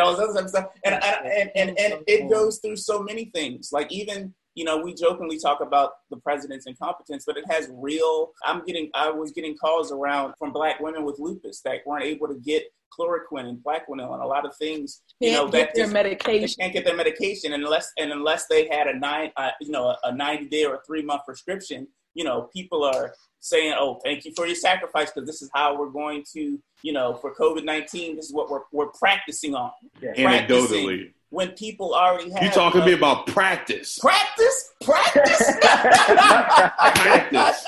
[0.00, 3.70] all this other stuff, and, and and and it goes through so many things.
[3.72, 8.32] Like even you know, we jokingly talk about the president's incompetence, but it has real.
[8.44, 12.26] I'm getting, I was getting calls around from black women with lupus that weren't able
[12.26, 12.64] to get
[12.98, 15.02] chloroquine and Plaquenil and a lot of things.
[15.20, 16.56] You can't know, get their medication.
[16.58, 19.96] They can't get their medication unless and unless they had a nine, uh, you know,
[20.04, 21.86] a 90 day or three month prescription.
[22.14, 25.78] You know, people are saying, "Oh, thank you for your sacrifice," because this is how
[25.78, 29.70] we're going to, you know, for COVID 19, this is what we're we're practicing on.
[30.00, 30.14] Yeah.
[30.14, 32.42] Anecdotally when people already have.
[32.42, 33.98] You talking to me about practice?
[33.98, 37.64] Practice, practice, practice.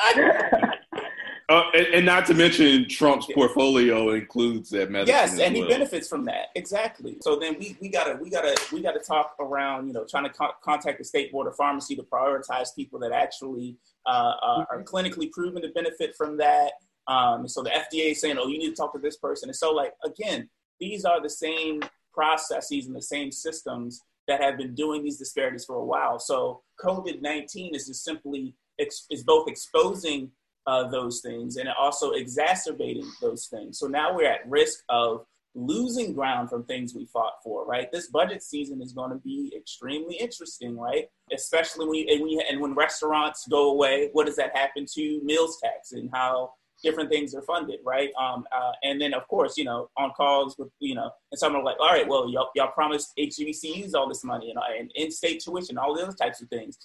[1.50, 5.16] Uh, and, and, not to mention Trump's portfolio includes that medicine.
[5.16, 5.64] Yes, and well.
[5.64, 7.18] he benefits from that exactly.
[7.22, 10.30] So then we, we gotta we gotta we gotta talk around you know trying to
[10.30, 14.10] co- contact the state board of pharmacy to prioritize people that actually uh,
[14.40, 14.96] uh, are mm-hmm.
[14.96, 16.74] clinically proven to benefit from that.
[17.08, 19.48] Um, so the FDA is saying, oh, you need to talk to this person.
[19.48, 21.80] And so like again, these are the same
[22.14, 26.20] processes and the same systems that have been doing these disparities for a while.
[26.20, 30.30] So COVID 19 is just simply is both exposing
[30.70, 33.78] uh, those things and also exacerbating those things.
[33.78, 37.90] So now we're at risk of losing ground from things we fought for, right?
[37.90, 41.06] This budget season is going to be extremely interesting, right?
[41.34, 45.58] Especially when and, when and when restaurants go away, what does that happen to meals
[45.60, 46.52] tax and how
[46.84, 48.10] different things are funded, right?
[48.18, 51.64] Um, uh, and then of course, you know, on calls with you know, and someone
[51.64, 55.78] like, all right, well, y'all, y'all promised HBCUs all this money and, and in-state tuition,
[55.78, 56.78] all the other types of things.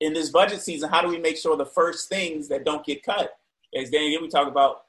[0.00, 3.02] In this budget season, how do we make sure the first things that don't get
[3.02, 3.38] cut?
[3.74, 4.82] As Daniel, we talk about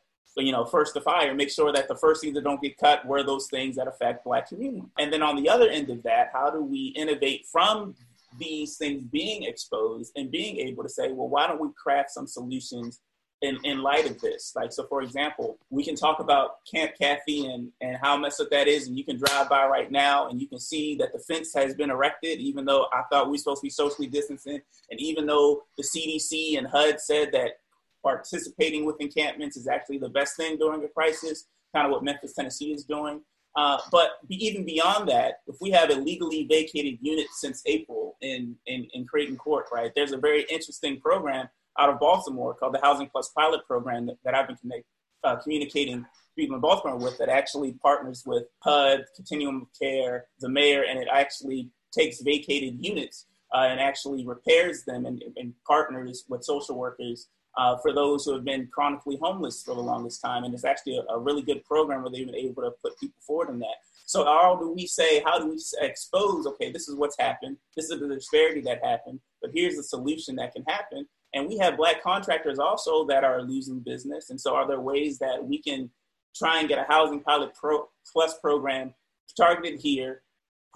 [0.44, 3.06] you know, first to fire, make sure that the first things that don't get cut
[3.06, 4.84] were those things that affect Black community.
[5.00, 7.96] And then on the other end of that, how do we innovate from
[8.38, 12.28] these things being exposed and being able to say, well, why don't we craft some
[12.28, 13.02] solutions
[13.42, 14.54] in, in light of this?
[14.56, 18.50] Like, so for example, we can talk about Camp Kathy and, and how messed up
[18.52, 18.88] that is.
[18.88, 21.76] And you can drive by right now and you can see that the fence has
[21.76, 24.62] been erected, even though I thought we were supposed to be socially distancing.
[24.90, 27.60] And even though the CDC and HUD said that
[28.04, 31.46] participating with encampments is actually the best thing during a crisis,
[31.76, 33.22] kind of what Memphis, Tennessee is doing.
[33.56, 38.88] Uh, but even beyond that, if we have illegally vacated units since April in, in,
[38.94, 43.10] in Creighton Court, right, there's a very interesting program out of Baltimore called the Housing
[43.10, 44.86] Plus Pilot Program that, that I've been connect,
[45.24, 46.06] uh, communicating
[46.38, 51.00] people in Baltimore with that actually partners with HUD, Continuum of Care, the mayor, and
[51.00, 56.78] it actually takes vacated units uh, and actually repairs them and, and partners with social
[56.78, 60.44] workers uh, for those who have been chronically homeless for the longest time.
[60.44, 63.20] And it's actually a, a, really good program where they've been able to put people
[63.26, 63.78] forward in that.
[64.06, 67.58] So how do we say, how do we expose, okay, this is what's happened.
[67.76, 71.08] This is the disparity that happened, but here's the solution that can happen.
[71.34, 74.30] And we have black contractors also that are losing business.
[74.30, 75.90] And so are there ways that we can
[76.36, 78.94] try and get a housing pilot pro plus program
[79.36, 80.22] targeted here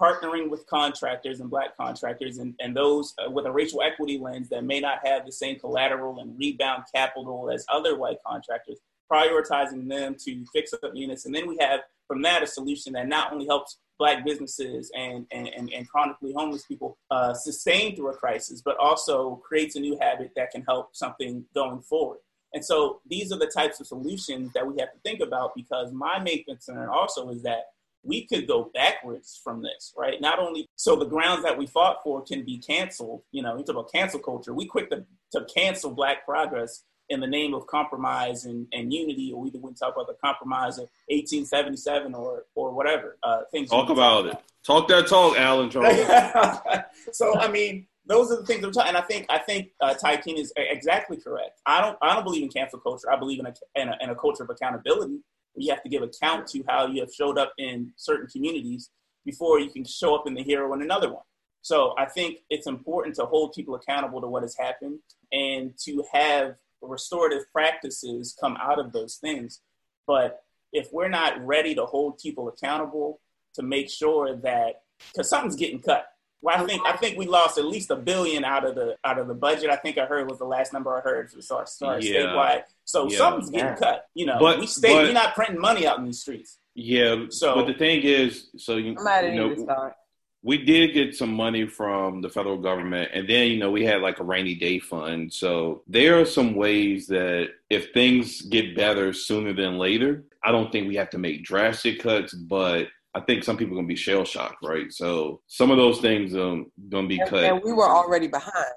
[0.00, 4.48] partnering with contractors and black contractors and, and those uh, with a racial equity lens
[4.48, 9.88] that may not have the same collateral and rebound capital as other white contractors, prioritizing
[9.88, 11.26] them to fix up units.
[11.26, 15.26] And then we have from that a solution that not only helps black businesses and,
[15.30, 19.80] and, and, and chronically homeless people uh, sustain through a crisis, but also creates a
[19.80, 22.18] new habit that can help something going forward.
[22.52, 25.92] And so these are the types of solutions that we have to think about because
[25.92, 27.66] my main concern also is that
[28.02, 30.20] we could go backwards from this, right?
[30.20, 33.62] Not only so the grounds that we fought for can be canceled, you know, you
[33.62, 34.52] talk about cancel culture.
[34.52, 36.82] We quick to cancel black progress
[37.12, 40.78] in the name of compromise and, and unity, or we wouldn't talk about the compromise
[40.78, 43.18] of 1877 or or whatever.
[43.22, 44.36] Uh, things talk about it.
[44.64, 45.70] Talk that talk, Alan
[47.12, 48.88] so I mean, those are the things I'm talking.
[48.88, 51.60] And I think I think uh, Ty King is exactly correct.
[51.66, 53.12] I don't I don't believe in cancel culture.
[53.12, 55.20] I believe in a, in a, in a culture of accountability
[55.56, 58.90] you have to give account to how you have showed up in certain communities
[59.24, 61.22] before you can show up in the hero in another one.
[61.62, 64.98] So I think it's important to hold people accountable to what has happened
[65.30, 69.60] and to have restorative practices come out of those things.
[70.06, 70.42] But
[70.72, 73.20] if we're not ready to hold people accountable
[73.54, 76.06] to make sure that because something's getting cut,
[76.40, 79.18] well, I think I think we lost at least a billion out of the out
[79.18, 79.70] of the budget.
[79.70, 82.20] I think I heard was the last number I heard for so sorry, yeah.
[82.20, 82.62] statewide.
[82.84, 83.18] So yeah.
[83.18, 83.76] something's getting yeah.
[83.76, 84.06] cut.
[84.14, 84.92] You know, but, we stay.
[84.92, 86.58] But, we're not printing money out in these streets.
[86.74, 87.26] Yeah.
[87.30, 89.94] So, but the thing is, so you, you know,
[90.42, 94.02] we did get some money from the federal government, and then you know we had
[94.02, 95.32] like a rainy day fund.
[95.32, 100.72] So there are some ways that if things get better sooner than later, I don't
[100.72, 103.96] think we have to make drastic cuts, but I think some people are gonna be
[103.96, 104.92] shell shocked, right?
[104.92, 107.44] So some of those things um gonna be and, cut.
[107.44, 108.74] And we were already behind.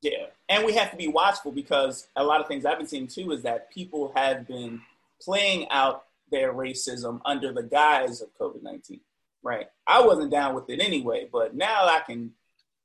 [0.00, 3.08] Yeah, and we have to be watchful because a lot of things I've been seeing
[3.08, 4.82] too is that people have been
[5.20, 9.00] playing out their racism under the guise of COVID nineteen.
[9.42, 9.66] Right?
[9.86, 12.32] I wasn't down with it anyway, but now I can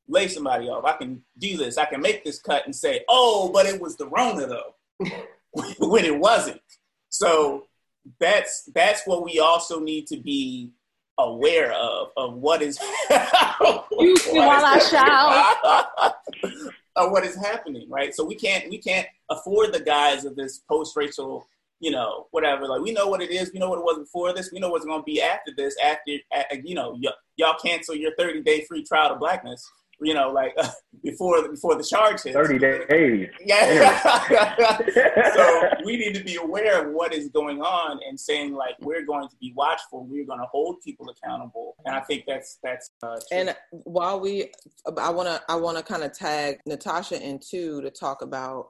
[0.08, 0.86] lay somebody off.
[0.86, 1.78] I can do this.
[1.78, 4.76] I can make this cut and say, "Oh, but it was the Rona though,"
[5.80, 6.62] when it wasn't.
[7.10, 7.68] So
[8.20, 10.72] that's that's what we also need to be
[11.18, 12.80] aware of of what is
[14.00, 16.16] you see while I shout
[16.96, 18.14] of what is happening, right?
[18.14, 21.48] So we can't we can't afford the guise of this post-racial,
[21.84, 22.66] you know, whatever.
[22.68, 24.70] Like we know what it is, we know what it was before this, we know
[24.70, 25.76] what's going to be after this.
[25.84, 26.12] After,
[26.64, 29.70] you know, y- y'all cancel your 30 day free trial to blackness
[30.04, 30.70] you know, like uh,
[31.04, 32.36] before before the charge hits.
[32.36, 33.30] Thirty days.
[33.46, 34.78] Yeah.
[35.34, 39.06] so we need to be aware of what is going on and saying like we're
[39.06, 40.06] going to be watchful.
[40.06, 42.90] We're going to hold people accountable, and I think that's that's.
[43.02, 44.52] Uh, and while we,
[44.98, 48.70] I want to I want to kind of tag Natasha in too to talk about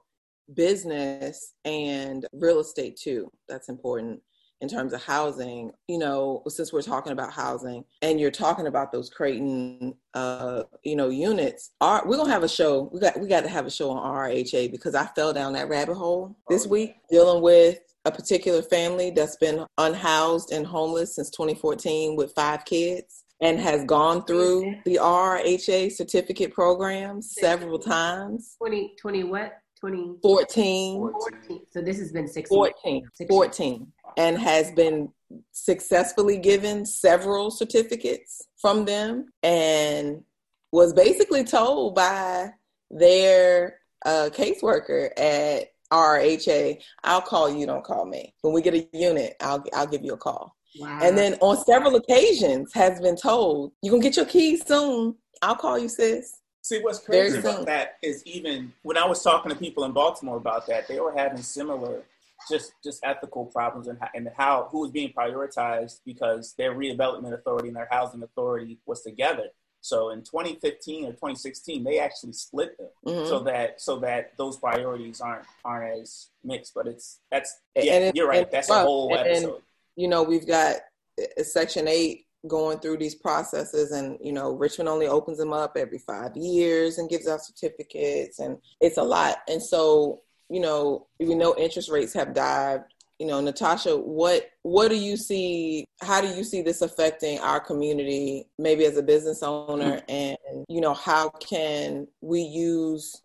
[0.53, 3.31] business and real estate too.
[3.47, 4.21] That's important
[4.63, 8.93] in terms of housing, you know, since we're talking about housing and you're talking about
[8.93, 12.89] those Creighton, uh, you know, units, our, we're gonna have a show.
[12.93, 15.67] We got we got to have a show on RHA because I fell down that
[15.67, 21.29] rabbit hole this week dealing with a particular family that's been unhoused and homeless since
[21.31, 28.55] 2014 with five kids and has gone through the RHA certificate program several times.
[28.59, 29.57] 20, 20 what?
[29.83, 31.59] 20, 14, 14.
[31.69, 32.47] So this has been 16.
[32.47, 35.09] 14, 14, and has been
[35.51, 40.23] successfully given several certificates from them and
[40.71, 42.51] was basically told by
[42.91, 48.33] their uh, caseworker at RHA, I'll call you, don't call me.
[48.39, 50.55] When we get a unit, I'll I'll give you a call.
[50.79, 50.99] Wow.
[51.03, 55.15] And then on several occasions has been told, you're gonna get your keys soon.
[55.41, 56.39] I'll call you, sis.
[56.63, 57.65] See, what's crazy about soon.
[57.65, 61.13] that is even when I was talking to people in Baltimore about that, they were
[61.15, 62.03] having similar,
[62.49, 67.33] just just ethical problems and how, and how who was being prioritized because their redevelopment
[67.33, 69.47] authority and their housing authority was together.
[69.81, 73.27] So in 2015 or 2016, they actually split them Mhm.
[73.27, 76.73] so that so that those priorities aren't aren't as mixed.
[76.73, 78.43] But it's that's yeah, it- you're right.
[78.43, 79.61] and- That's a whole and- episode.
[79.97, 80.77] you know, we've got
[81.21, 85.77] uh, Section 8 going through these processes, and, you know, Richmond only opens them up
[85.77, 89.37] every five years and gives out certificates, and it's a lot.
[89.47, 92.85] And so, you know, we know interest rates have dived.
[93.19, 95.85] You know, Natasha, what what do you see?
[96.01, 100.03] How do you see this affecting our community, maybe as a business owner, mm.
[100.09, 103.21] and you know, how can we use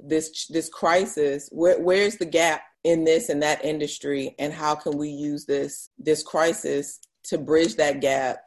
[0.00, 1.48] this this crisis?
[1.52, 5.88] Where where's the gap in this and that industry and how can we use this
[5.98, 8.38] this crisis to bridge that gap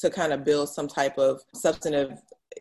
[0.00, 2.12] to kind of build some type of substantive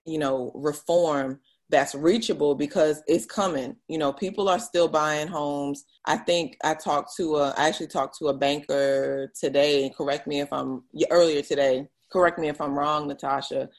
[0.05, 1.39] you know reform
[1.70, 6.74] that's reachable because it's coming you know people are still buying homes i think i
[6.74, 11.41] talked to a i actually talked to a banker today correct me if i'm earlier
[11.41, 13.70] today correct me if i'm wrong natasha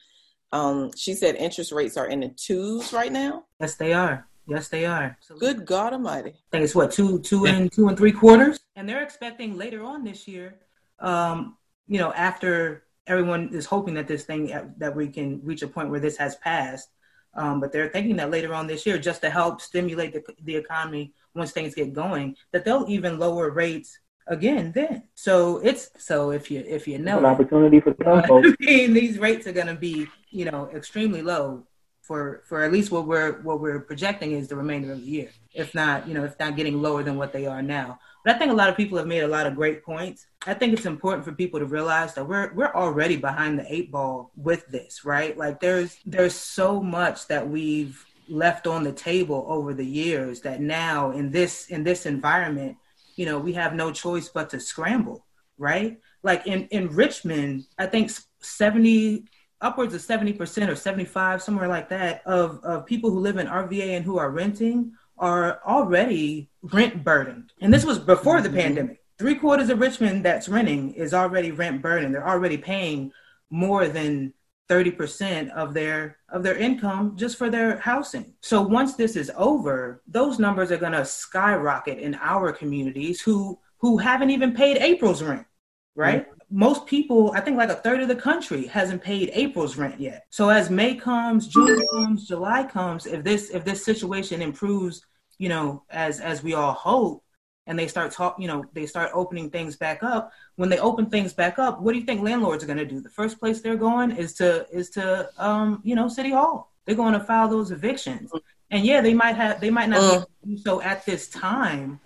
[0.52, 4.26] um, she said interest rates are in the twos right now Yes, they are.
[4.48, 5.16] Yes, they are.
[5.38, 8.88] good god almighty I think it's what two, two and two and three quarters, and
[8.88, 10.56] they're expecting later on this year.
[10.98, 11.56] Um,
[11.90, 14.46] you know, after everyone is hoping that this thing
[14.78, 16.88] that we can reach a point where this has passed,
[17.34, 20.54] um, but they're thinking that later on this year, just to help stimulate the, the
[20.54, 25.02] economy once things get going, that they'll even lower rates again then.
[25.16, 29.18] So it's so if you if you know an opportunity for some I mean, these
[29.18, 31.66] rates are going to be, you know, extremely low
[32.02, 35.30] for for at least what we're what we're projecting is the remainder of the year.
[35.52, 37.98] If not, you know, if not getting lower than what they are now.
[38.24, 40.26] But I think a lot of people have made a lot of great points.
[40.46, 43.90] I think it's important for people to realize that we're we're already behind the eight
[43.90, 45.36] ball with this, right?
[45.36, 50.60] Like there's there's so much that we've left on the table over the years that
[50.60, 52.76] now in this in this environment,
[53.16, 55.26] you know, we have no choice but to scramble,
[55.58, 55.98] right?
[56.22, 59.24] Like in in Richmond, I think 70
[59.60, 63.96] upwards of 70% or 75 somewhere like that of of people who live in RVA
[63.96, 67.52] and who are renting are already rent burdened.
[67.60, 68.58] And this was before the mm-hmm.
[68.58, 69.00] pandemic.
[69.18, 72.14] Three quarters of Richmond that's renting is already rent burdened.
[72.14, 73.12] They're already paying
[73.50, 74.32] more than
[74.70, 78.32] 30% of their of their income just for their housing.
[78.40, 83.58] So once this is over, those numbers are going to skyrocket in our communities who
[83.78, 85.46] who haven't even paid April's rent,
[85.94, 86.22] right?
[86.22, 86.39] Mm-hmm.
[86.50, 90.26] Most people, I think like a third of the country hasn't paid April's rent yet.
[90.30, 95.06] So as May comes, June comes, July comes, if this if this situation improves,
[95.38, 97.22] you know, as as we all hope,
[97.66, 100.32] and they start talk, you know, they start opening things back up.
[100.56, 103.00] When they open things back up, what do you think landlords are going to do?
[103.00, 106.72] The first place they're going is to is to um, you know, city hall.
[106.84, 108.32] They're going to file those evictions.
[108.72, 111.28] And yeah, they might have they might not be able to do so at this
[111.28, 112.00] time,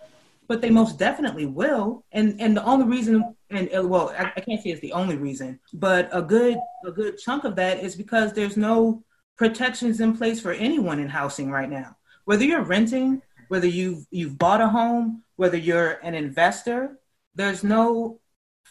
[0.48, 2.04] but they most definitely will.
[2.12, 5.60] And and the only reason and well, I, I can't say it's the only reason,
[5.72, 9.02] but a good a good chunk of that is because there's no
[9.36, 11.96] protections in place for anyone in housing right now.
[12.24, 16.98] Whether you're renting, whether you've you've bought a home, whether you're an investor,
[17.34, 18.20] there's no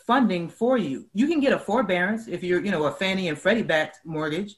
[0.07, 1.07] funding for you.
[1.13, 4.55] You can get a forbearance if you're, you know, a Fannie and Freddie backed mortgage,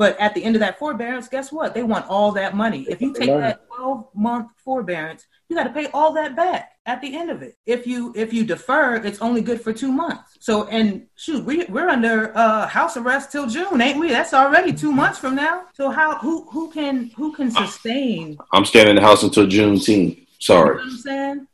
[0.00, 1.74] but at the end of that forbearance, guess what?
[1.74, 2.86] They want all that money.
[2.88, 7.02] If you take that 12 month forbearance, you got to pay all that back at
[7.02, 7.58] the end of it.
[7.66, 10.38] If you if you defer, it's only good for two months.
[10.40, 14.08] So and shoot, we we're under uh, house arrest till June, ain't we?
[14.08, 15.64] That's already two months from now.
[15.74, 18.38] So how who who can who can sustain?
[18.54, 20.16] I'm staying in the house until Juneteenth.
[20.16, 20.76] You Sorry.
[20.76, 21.46] know what I'm saying?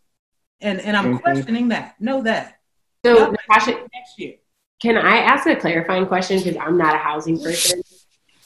[0.61, 1.21] And and I'm Mhm.
[1.21, 2.01] questioning that.
[2.01, 2.61] Know that.
[3.05, 4.35] So, Natasha, next year.
[4.81, 6.39] Can I ask a clarifying question?
[6.39, 7.83] Because I'm not a housing person.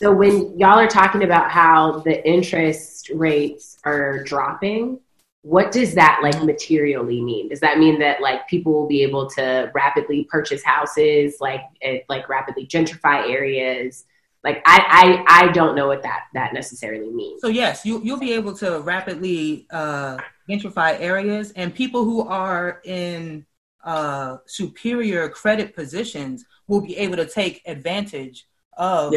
[0.01, 4.99] So, when y'all are talking about how the interest rates are dropping,
[5.43, 7.51] what does that like materially mean?
[7.51, 11.99] Does that mean that like people will be able to rapidly purchase houses, like eh,
[12.09, 14.07] like rapidly gentrify areas?
[14.43, 17.43] Like I, I I don't know what that that necessarily means.
[17.43, 20.17] So yes, you you'll be able to rapidly uh,
[20.49, 23.45] gentrify areas, and people who are in
[23.85, 28.47] uh, superior credit positions will be able to take advantage
[28.79, 29.13] of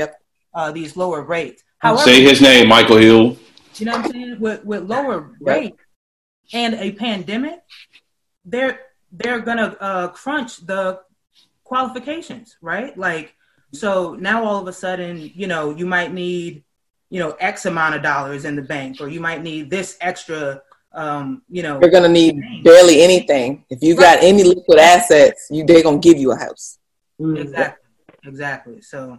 [0.54, 1.64] uh, these lower rates.
[1.80, 3.38] However, Say his name, Michael Hill.
[3.76, 4.39] You know what I'm saying?
[4.39, 5.78] With with lower rates
[6.54, 7.60] and a pandemic,
[8.45, 8.80] they're
[9.12, 11.01] they're gonna uh, crunch the
[11.64, 12.97] qualifications, right?
[12.97, 13.36] Like,
[13.72, 16.64] so now all of a sudden, you know, you might need,
[17.10, 20.62] you know, X amount of dollars in the bank, or you might need this extra
[20.93, 23.66] um, you know, you're gonna need barely anything.
[23.70, 26.78] If you got any liquid assets, you they're gonna give you a house.
[27.20, 27.89] Exactly,
[28.26, 28.82] exactly.
[28.82, 29.18] So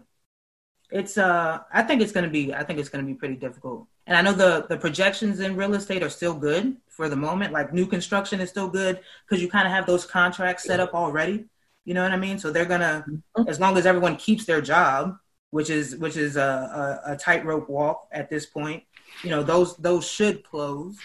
[0.95, 3.89] it's uh, I think it's gonna be, I think it's gonna be pretty difficult.
[4.07, 7.53] And I know the the projections in real estate are still good for the moment.
[7.53, 10.95] Like new construction is still good because you kind of have those contracts set up
[10.95, 11.47] already.
[11.85, 12.39] You know what I mean?
[12.39, 13.49] So they're gonna, mm-hmm.
[13.49, 15.19] as long as everyone keeps their job,
[15.51, 18.85] which is which is a, a, a tightrope walk at this point.
[19.25, 20.97] You know, those those should close.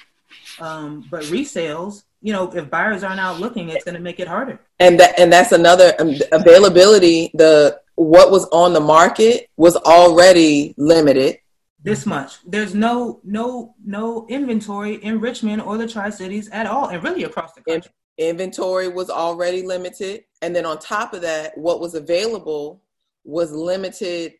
[0.60, 4.28] Um, but resales, you know, if buyers aren't out looking, it's going to make it
[4.28, 4.60] harder.
[4.80, 7.32] And that and that's another um, availability.
[7.34, 11.38] The what was on the market was already limited.
[11.84, 12.38] This much.
[12.45, 17.24] There's no no no inventory in Richmond or the Tri Cities at all, and really
[17.24, 17.91] across the country.
[18.18, 22.82] Inventory was already limited, and then on top of that, what was available
[23.26, 24.34] was limited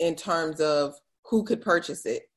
[0.00, 0.94] in terms of
[1.24, 2.28] who could purchase it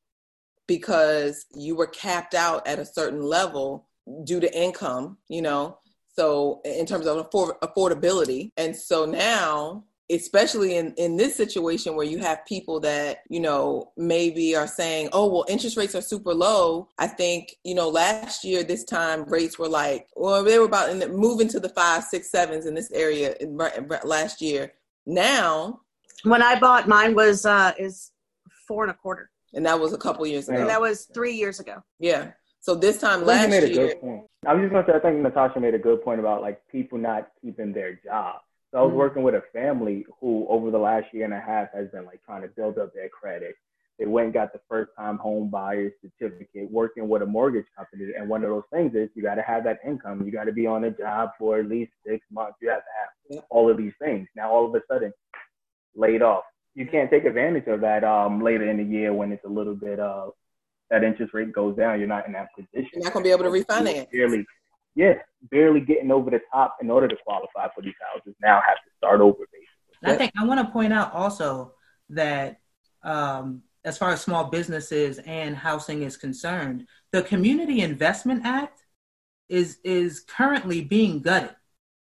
[0.67, 3.87] because you were capped out at a certain level
[4.25, 5.79] due to income, you know.
[6.15, 12.17] So in terms of affordability, and so now especially in in this situation where you
[12.19, 16.87] have people that you know maybe are saying oh well interest rates are super low
[16.97, 20.89] i think you know last year this time rates were like well they were about
[20.89, 23.57] in the, moving to the five six sevens in this area in,
[24.05, 24.71] last year
[25.05, 25.81] now
[26.23, 28.11] when i bought mine was uh is
[28.65, 30.59] four and a quarter and that was a couple years ago.
[30.59, 31.83] And that was three years ago.
[31.99, 32.31] Yeah.
[32.59, 33.87] So this time last made year.
[33.87, 34.23] Good point.
[34.45, 36.61] I was just going to say, I think Natasha made a good point about like
[36.71, 38.43] people not keeping their jobs.
[38.71, 38.97] So I was mm-hmm.
[38.97, 42.21] working with a family who, over the last year and a half, has been like
[42.25, 43.55] trying to build up their credit.
[43.97, 48.11] They went and got the first time home buyer's certificate, working with a mortgage company.
[48.17, 50.23] And one of those things is you got to have that income.
[50.23, 52.57] You got to be on a job for at least six months.
[52.61, 54.27] You have to have all of these things.
[54.35, 55.11] Now, all of a sudden,
[55.95, 56.43] laid off
[56.77, 59.73] you can't take advantage of that um, later in the year when it's a little
[59.73, 60.27] bit uh,
[60.91, 61.97] that interest rate goes down.
[61.97, 62.87] You're not in that position.
[62.93, 64.05] You're not gonna be able to refinance.
[64.97, 65.13] Yeah,
[65.51, 68.33] barely getting over the top in order to qualify for these houses.
[68.41, 70.11] Now have to start over basically.
[70.11, 71.73] I think I want to point out also
[72.09, 72.59] that
[73.03, 78.83] um, as far as small businesses and housing is concerned, the Community Investment Act
[79.49, 81.55] is is currently being gutted.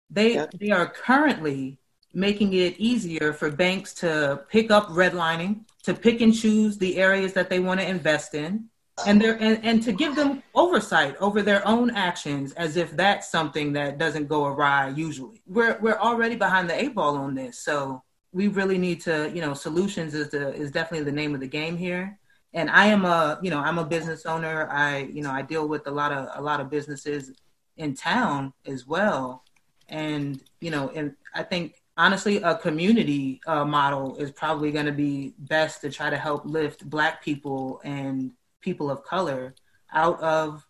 [0.09, 0.53] They yep.
[0.59, 1.79] they are currently
[2.15, 7.35] making it easier for banks to pick up redlining, to pick and choose the areas
[7.35, 8.71] that they want to invest in,
[9.05, 13.29] and, they and, and to give them oversight over their own actions as if that's
[13.29, 15.43] something that doesn't go awry usually.
[15.47, 17.59] We're, we're already behind the eight ball on this.
[17.59, 21.41] So we really need to, you know, solutions is, the, is definitely the name of
[21.41, 22.19] the game here.
[22.55, 24.69] And I am a, you know, I'm a business owner.
[24.71, 27.33] I, you know, I deal with a lot of, a lot of businesses
[27.77, 29.45] in town as well.
[29.89, 34.93] And, you know, and I think honestly, a community uh, model is probably going to
[34.93, 38.33] be best to try to help lift Black people and
[38.67, 39.55] people of color
[39.93, 40.67] out of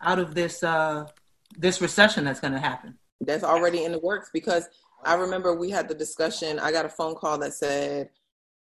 [0.00, 1.04] out of this uh,
[1.58, 2.96] this recession that's going to happen.
[3.20, 4.68] That's already in the works because
[5.04, 6.60] I remember we had the discussion.
[6.60, 8.10] I got a phone call that said,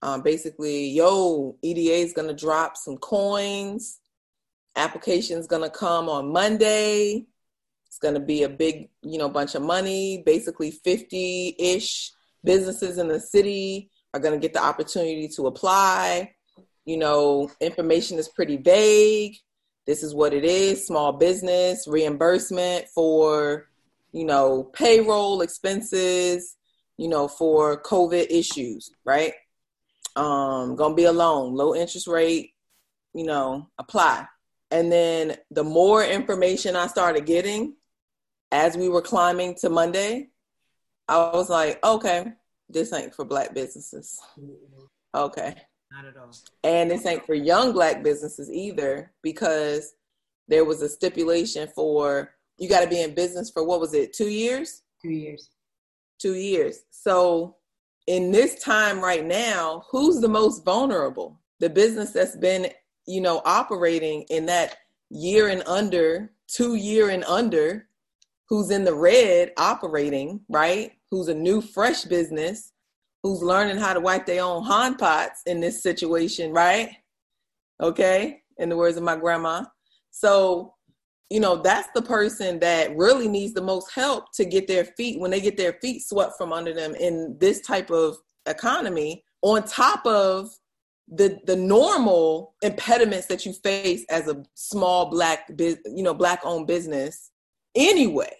[0.01, 3.99] um, basically, "Yo, EDA is going to drop some coins.
[4.75, 7.25] Application's going to come on Monday."
[7.87, 10.23] It's going to be a big, you know, bunch of money.
[10.25, 12.11] Basically, 50 ish
[12.43, 16.32] businesses in the city are going to get the opportunity to apply.
[16.85, 19.37] You know, information is pretty vague.
[19.85, 23.67] This is what it is small business, reimbursement for,
[24.11, 26.55] you know, payroll expenses,
[26.97, 29.33] you know, for COVID issues, right?
[30.15, 32.51] Um, gonna be a loan, low interest rate,
[33.13, 34.27] you know, apply.
[34.71, 37.75] And then the more information I started getting,
[38.51, 40.29] as we were climbing to Monday,
[41.07, 42.33] I was like, okay,
[42.69, 44.19] this ain't for black businesses.
[45.13, 45.55] Okay.
[45.93, 46.31] Not at all.
[46.63, 49.93] And this ain't for young black businesses either because
[50.47, 54.13] there was a stipulation for you got to be in business for what was it,
[54.13, 54.81] two years?
[55.01, 55.49] Two years.
[56.19, 56.83] Two years.
[56.89, 57.57] So
[58.07, 61.39] in this time right now, who's the most vulnerable?
[61.59, 62.67] The business that's been,
[63.05, 64.77] you know, operating in that
[65.09, 67.87] year and under, two year and under
[68.49, 70.91] who's in the red operating, right?
[71.09, 72.72] Who's a new, fresh business,
[73.23, 76.91] who's learning how to wipe their own hand pots in this situation, right?
[77.81, 79.63] Okay, in the words of my grandma.
[80.11, 80.75] So,
[81.29, 85.19] you know, that's the person that really needs the most help to get their feet,
[85.19, 89.63] when they get their feet swept from under them in this type of economy, on
[89.63, 90.51] top of
[91.07, 96.65] the the normal impediments that you face as a small black you know black owned
[96.65, 97.31] business
[97.75, 98.31] anyway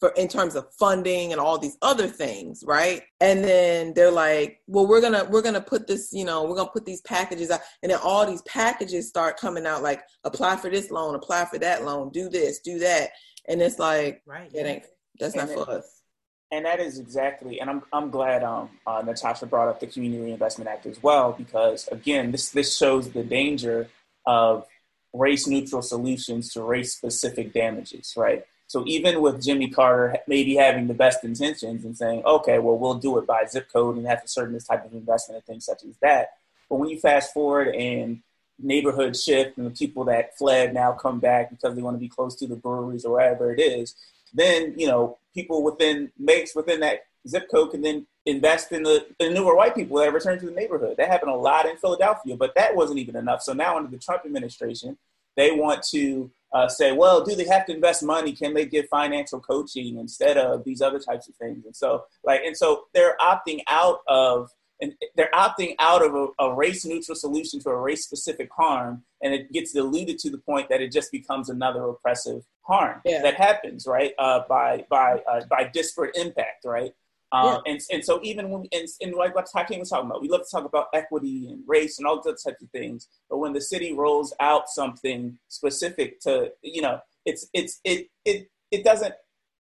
[0.00, 3.02] for in terms of funding and all these other things right?
[3.20, 6.70] And then they're like well we're gonna we're gonna put this you know we're gonna
[6.70, 7.60] put these packages out.
[7.82, 11.58] And then all these packages start coming out like apply for this loan apply for
[11.58, 13.10] that loan do this do that.
[13.48, 14.84] And it's like right it ain't
[15.18, 16.02] that's not for us.
[16.50, 20.22] and that is exactly, and I'm I'm glad um, uh, Natasha brought up the Community
[20.22, 23.88] Reinvestment Act as well because again, this this shows the danger
[24.26, 24.66] of
[25.12, 28.44] race neutral solutions to race specific damages, right?
[28.66, 32.94] So even with Jimmy Carter maybe having the best intentions and saying, okay, well we'll
[32.94, 35.66] do it by zip code and have to certain this type of investment and things
[35.66, 36.34] such as that,
[36.68, 38.20] but when you fast forward and
[38.58, 42.08] neighborhood shift and the people that fled now come back because they want to be
[42.08, 43.94] close to the breweries or wherever it is,
[44.32, 49.06] then you know people within makes within that zip code can then invest in the,
[49.18, 50.96] the newer white people that return to the neighborhood.
[50.96, 53.42] That happened a lot in Philadelphia, but that wasn't even enough.
[53.42, 54.96] So now under the Trump administration,
[55.36, 58.32] they want to uh, say, well, do they have to invest money?
[58.32, 61.64] Can they give financial coaching instead of these other types of things?
[61.66, 64.50] And so, like, and so they're opting out of
[64.80, 69.02] and they're opting out of a, a race neutral solution to a race specific harm
[69.22, 73.22] and it gets diluted to the point that it just becomes another oppressive harm yeah.
[73.22, 76.92] that happens right uh, by by uh, by disparate impact right
[77.34, 77.72] uh, yeah.
[77.72, 80.42] and, and so even when and, and like what Hakeem was talking about, we love
[80.42, 83.08] to talk about equity and race and all those types of things.
[83.28, 88.48] But when the city rolls out something specific to, you know, it's it's it it
[88.70, 89.14] it doesn't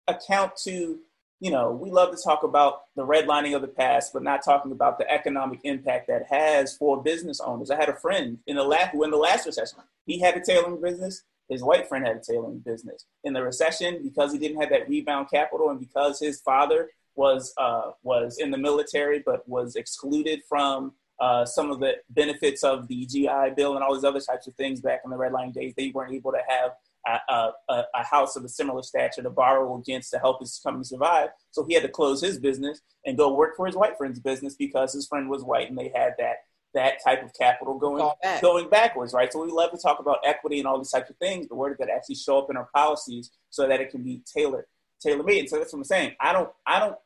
[0.07, 0.99] account to
[1.41, 4.70] you know, we love to talk about the redlining of the past, but not talking
[4.70, 7.68] about the economic impact that has for business owners.
[7.68, 10.81] I had a friend in the last when the last recession, he had a tailoring
[10.81, 11.25] business.
[11.49, 13.07] His white friend had a tailoring business.
[13.25, 17.53] In the recession, because he didn't have that rebound capital, and because his father was
[17.59, 22.89] uh, was in the military but was excluded from uh, some of the benefits of
[22.89, 25.73] the GI Bill and all these other types of things back in the redlining days,
[25.77, 26.73] they weren't able to have
[27.07, 30.85] a, a, a, house of a similar stature to borrow against to help his company
[30.85, 31.31] survive.
[31.51, 34.55] So he had to close his business and go work for his white friend's business
[34.55, 36.37] because his friend was white and they had that
[36.75, 38.41] that type of capital going back.
[38.41, 39.31] going backwards, right?
[39.31, 41.69] So we love to talk about equity and all these types of things, but where
[41.69, 44.65] does that actually show up in our policies so that it can be tailored
[45.01, 45.41] tailor made?
[45.41, 46.17] And so that's what I'm saying.
[46.19, 46.97] I don't I don't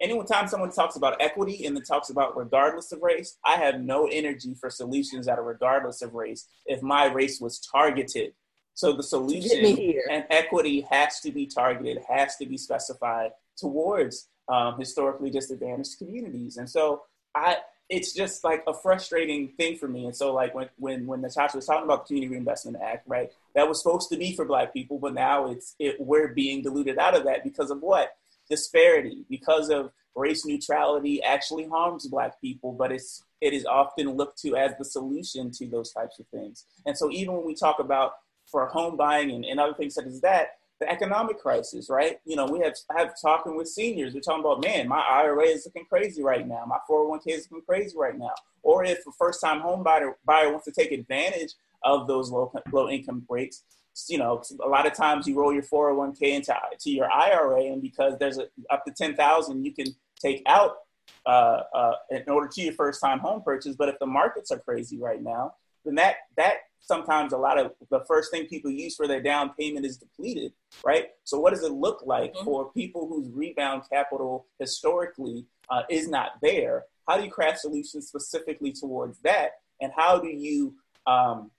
[0.00, 4.06] anytime someone talks about equity and then talks about regardless of race, I have no
[4.06, 8.32] energy for solutions that are regardless of race if my race was targeted
[8.76, 9.64] so the solution
[10.10, 16.58] and equity has to be targeted, has to be specified towards um, historically disadvantaged communities.
[16.58, 17.56] And so I,
[17.88, 20.04] it's just like a frustrating thing for me.
[20.04, 23.32] And so like when, when, when Natasha was talking about the Community Reinvestment Act, right,
[23.54, 26.98] that was supposed to be for black people, but now it's, it, we're being diluted
[26.98, 28.14] out of that because of what?
[28.48, 34.40] Disparity, because of race neutrality actually harms black people, but it's, it is often looked
[34.42, 36.64] to as the solution to those types of things.
[36.86, 38.12] And so even when we talk about
[38.50, 42.18] for home buying and, and other things such as that, the economic crisis, right?
[42.24, 44.12] You know, we have have talking with seniors.
[44.12, 46.64] We're talking about, man, my IRA is looking crazy right now.
[46.66, 48.34] My 401k is looking crazy right now.
[48.62, 52.52] Or if a first time home buyer, buyer wants to take advantage of those low
[52.72, 53.62] low income breaks,
[54.08, 57.82] you know, a lot of times you roll your 401k into to your IRA, and
[57.82, 59.86] because there's a, up to ten thousand you can
[60.20, 60.76] take out
[61.24, 63.76] uh, uh, in order to your first time home purchase.
[63.76, 67.72] But if the markets are crazy right now, then that that sometimes a lot of
[67.90, 70.52] the first thing people use for their down payment is depleted,
[70.84, 71.08] right?
[71.24, 72.44] So what does it look like mm-hmm.
[72.44, 76.84] for people whose rebound capital historically uh, is not there?
[77.08, 79.52] How do you craft solutions specifically towards that?
[79.80, 80.74] And how do you,
[81.06, 81.50] um,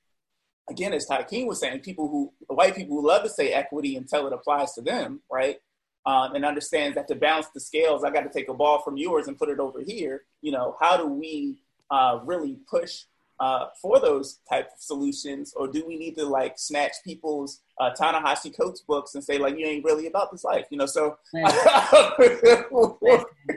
[0.69, 3.95] again, as Ty King was saying, people who, white people who love to say equity
[3.95, 5.57] until it applies to them, right?
[6.05, 8.97] Um, and understands that to balance the scales, I got to take a ball from
[8.97, 10.23] yours and put it over here.
[10.41, 11.57] You know, how do we
[11.91, 13.03] uh, really push
[13.39, 17.91] uh, for those type of solutions, or do we need to like snatch people's uh,
[17.91, 20.87] Ta-Nehisi Coates books and say like you ain't really about this life, you know?
[20.87, 21.17] So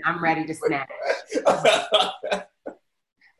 [0.05, 0.91] I'm ready to snatch.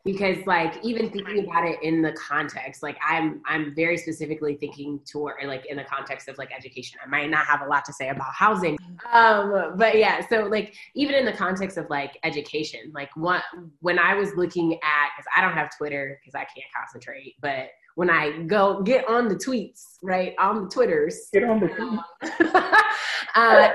[0.03, 4.99] because like even thinking about it in the context like i'm i'm very specifically thinking
[5.05, 6.99] toward like in the context of like education.
[7.03, 8.77] I might not have a lot to say about housing
[9.11, 13.43] um but yeah so like even in the context of like education like what
[13.79, 17.69] when i was looking at because i don't have twitter because i can't concentrate but
[17.95, 22.81] when I go get on the tweets, right on the Twitters, get on the tweets.
[23.35, 23.69] uh,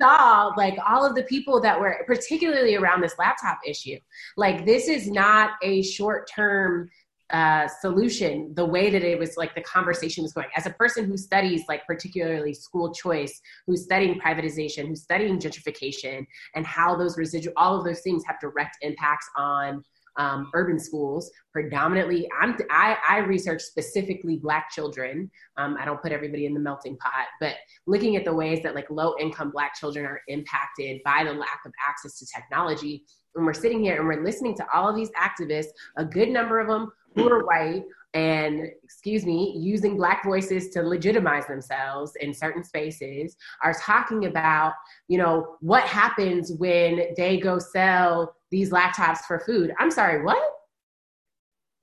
[0.00, 3.98] saw like all of the people that were particularly around this laptop issue.
[4.36, 6.88] Like this is not a short term
[7.30, 11.04] uh, solution the way that it was like the conversation was going as a person
[11.04, 17.18] who studies like particularly school choice who's studying privatization who's studying gentrification and how those
[17.18, 19.84] residual all of those things have direct impacts on
[20.16, 22.28] um, urban schools, predominantly.
[22.40, 25.30] I'm I, I research specifically Black children.
[25.56, 27.54] Um, I don't put everybody in the melting pot, but
[27.86, 31.60] looking at the ways that like low income Black children are impacted by the lack
[31.64, 33.04] of access to technology.
[33.34, 36.58] And we're sitting here and we're listening to all of these activists, a good number
[36.58, 37.84] of them who are white,
[38.14, 44.72] and excuse me, using black voices to legitimize themselves in certain spaces are talking about,
[45.08, 49.72] you know, what happens when they go sell these laptops for food.
[49.78, 50.42] I'm sorry, what?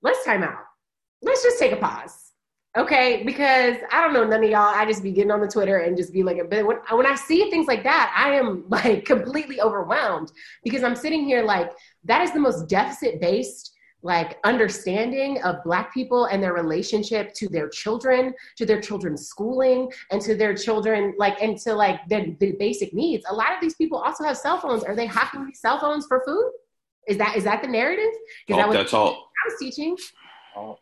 [0.02, 0.64] Let's time out.
[1.22, 2.26] Let's just take a pause.
[2.78, 4.76] Okay, because I don't know none of y'all.
[4.76, 7.16] I just be getting on the Twitter and just be like, but when, when I
[7.16, 10.32] see things like that, I am like completely overwhelmed
[10.64, 11.72] because I'm sitting here like
[12.04, 13.72] that is the most deficit based
[14.02, 19.92] like understanding of black people and their relationship to their children to their children's schooling
[20.12, 23.26] and to their children like and to like the, the basic needs.
[23.30, 24.84] A lot of these people also have cell phones.
[24.84, 26.52] Are they hacking these cell phones for food?
[27.08, 28.14] Is that is that the narrative?
[28.52, 29.12] Oh, that was, that's all.
[29.14, 29.98] I was teaching.
[30.58, 30.78] Oh.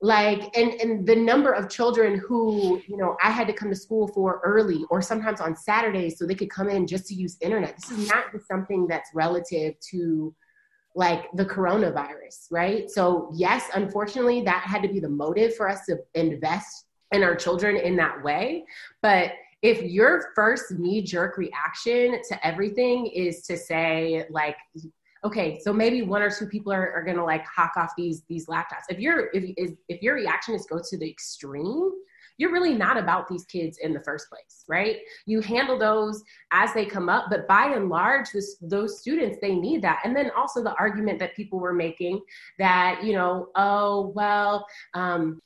[0.00, 3.76] like and and the number of children who you know i had to come to
[3.76, 7.36] school for early or sometimes on saturdays so they could come in just to use
[7.42, 7.76] internet.
[7.76, 10.34] This is not just something that's relative to
[10.94, 12.90] like the coronavirus, right?
[12.90, 17.34] So, yes, unfortunately, that had to be the motive for us to invest in our
[17.34, 18.64] children in that way.
[19.02, 19.32] But
[19.62, 24.56] if your first knee jerk reaction to everything is to say, like,
[25.24, 28.46] okay, so maybe one or two people are, are gonna like hawk off these these
[28.46, 28.84] laptops.
[28.90, 31.92] If your if if your reaction is go to the extreme,
[32.38, 34.98] you're really not about these kids in the first place, right?
[35.26, 36.22] You handle those
[36.52, 40.00] as they come up, but by and large, this, those students, they need that.
[40.04, 42.20] And then also the argument that people were making
[42.58, 45.40] that, you know, oh, well, um,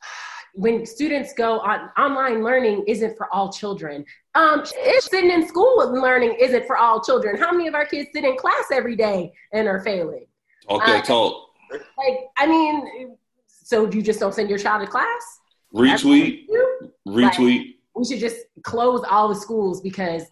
[0.54, 4.04] when students go on online learning isn't for all children.
[4.34, 4.64] Um,
[5.00, 7.36] sitting in school and learning isn't for all children.
[7.36, 10.26] How many of our kids sit in class every day and are failing?
[10.68, 11.50] Okay, uh, talk.
[11.70, 13.16] Like, I mean,
[13.48, 15.40] so you just don't send your child to class?
[15.74, 16.46] Retweet.
[17.08, 17.58] Retweet.
[17.58, 20.24] Like, we should just close all the schools because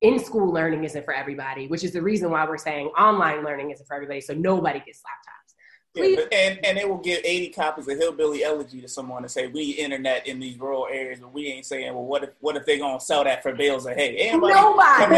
[0.00, 3.70] in school learning isn't for everybody, which is the reason why we're saying online learning
[3.70, 4.20] isn't for everybody.
[4.20, 5.54] So nobody gets laptops.
[5.94, 6.18] Please.
[6.18, 9.46] Yeah, and and they will give 80 copies of Hillbilly Elegy to someone and say
[9.46, 12.56] we need internet in these rural areas, but we ain't saying, well, what if what
[12.56, 14.16] if they gonna sell that for bales of hay?
[14.16, 15.14] Anybody nobody,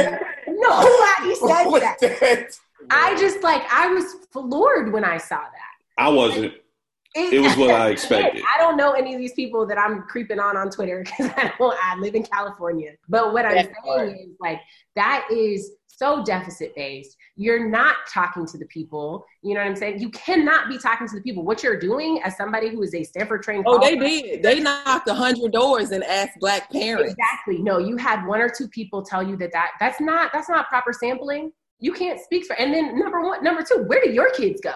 [0.48, 1.96] nobody said that.
[2.00, 2.58] that.
[2.90, 5.74] I just like I was floored when I saw that.
[5.96, 6.54] I wasn't.
[7.14, 8.42] It, it was what I expected.
[8.54, 11.52] I don't know any of these people that I'm creeping on on Twitter because I
[11.58, 11.76] don't.
[11.82, 12.92] I live in California.
[13.08, 14.60] But what I'm saying is like
[14.96, 17.16] that is so deficit based.
[17.36, 19.24] You're not talking to the people.
[19.42, 20.00] You know what I'm saying?
[20.00, 21.44] You cannot be talking to the people.
[21.44, 23.64] What you're doing as somebody who is a Stanford trained.
[23.66, 24.42] Oh, they did.
[24.42, 27.12] They knocked a hundred doors and asked black parents.
[27.12, 27.62] Exactly.
[27.62, 30.68] No, you had one or two people tell you that that that's not that's not
[30.68, 31.52] proper sampling.
[31.78, 32.54] You can't speak for.
[32.58, 34.74] And then number one, number two, where do your kids go?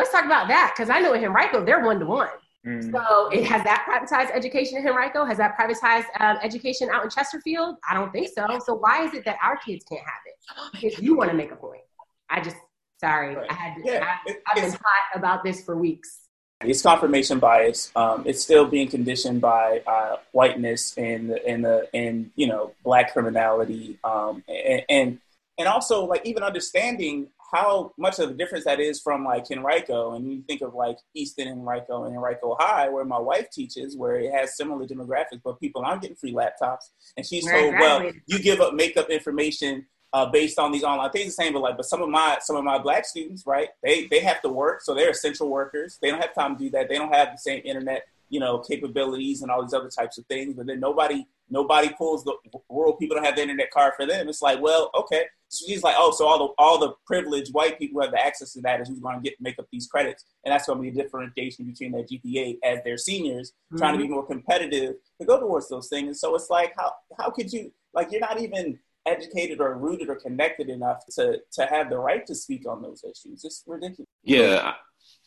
[0.00, 2.30] Let's talk about that because I know in Henrico they're one to one.
[2.64, 5.24] So it has that privatized education in Henrico?
[5.24, 7.76] Has that privatized um, education out in Chesterfield?
[7.88, 8.46] I don't think so.
[8.64, 10.84] So why is it that our kids can't have it?
[10.84, 11.82] If you want to make a point,
[12.30, 12.56] I just
[12.98, 13.46] sorry, right.
[13.50, 16.20] I had to, yeah, I, have been hot about this for weeks.
[16.62, 17.90] It's confirmation bias.
[17.96, 23.12] Um, it's still being conditioned by uh, whiteness and and the and you know black
[23.12, 25.18] criminality um, and, and
[25.58, 30.14] and also like even understanding how much of a difference that is from like Henrico,
[30.14, 33.96] and you think of like Eastern and Henrico and Henrico High, where my wife teaches,
[33.96, 37.74] where it has similar demographics, but people aren't getting free laptops, and she's right, told,
[37.74, 41.36] well, you give up makeup information uh, based on these online things.
[41.36, 43.68] The same, but like, but some of my some of my black students, right?
[43.82, 45.98] They they have to work, so they're essential workers.
[46.00, 46.88] They don't have time to do that.
[46.88, 50.26] They don't have the same internet, you know, capabilities and all these other types of
[50.26, 50.54] things.
[50.54, 52.34] But then nobody nobody pulls the
[52.68, 54.28] rural people don't have the internet card for them.
[54.28, 55.24] It's like, well, okay.
[55.48, 58.52] So she's like, oh, so all the all the privileged white people have the access
[58.52, 60.82] to that is who's going to get make up these credits, and that's going to
[60.82, 63.78] be a differentiation between their GPA as their seniors, mm-hmm.
[63.78, 64.14] trying to be mm-hmm.
[64.14, 66.06] more competitive to go towards those things.
[66.06, 70.08] And so it's like, how how could you like you're not even educated or rooted
[70.08, 73.44] or connected enough to to have the right to speak on those issues.
[73.44, 74.08] It's ridiculous.
[74.22, 74.74] Yeah,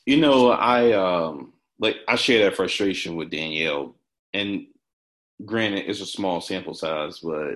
[0.06, 3.96] you know, I um like I share that frustration with Danielle,
[4.34, 4.68] and
[5.46, 7.56] granted, it's a small sample size, but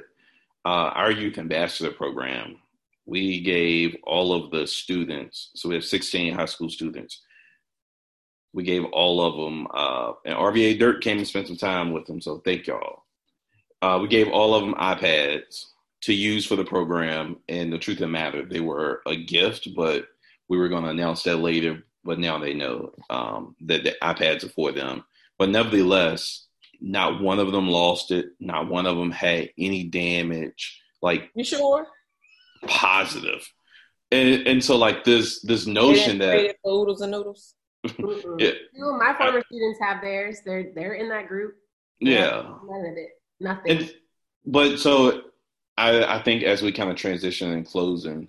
[0.65, 2.57] uh, our youth ambassador program,
[3.05, 7.21] we gave all of the students, so we have 16 high school students.
[8.53, 12.05] We gave all of them, uh, and RVA Dirt came and spent some time with
[12.05, 13.03] them, so thank y'all.
[13.81, 15.65] Uh, we gave all of them iPads
[16.01, 19.69] to use for the program, and the truth of the matter, they were a gift,
[19.75, 20.07] but
[20.49, 21.83] we were going to announce that later.
[22.03, 25.03] But now they know um, that the iPads are for them.
[25.37, 26.46] But nevertheless,
[26.79, 28.27] not one of them lost it.
[28.39, 30.81] Not one of them had any damage.
[31.01, 31.87] Like you sure?
[32.65, 33.47] Positive.
[34.11, 37.53] and, and so like this this notion that oodles and noodles.
[38.37, 38.51] yeah.
[38.73, 40.39] my former students have theirs.
[40.45, 41.55] They're they're in that group.
[41.99, 42.43] Yeah.
[42.65, 43.09] None of it.
[43.39, 43.77] Nothing.
[43.77, 43.93] And,
[44.45, 45.21] but so
[45.77, 48.27] I I think as we kind of transition and closing,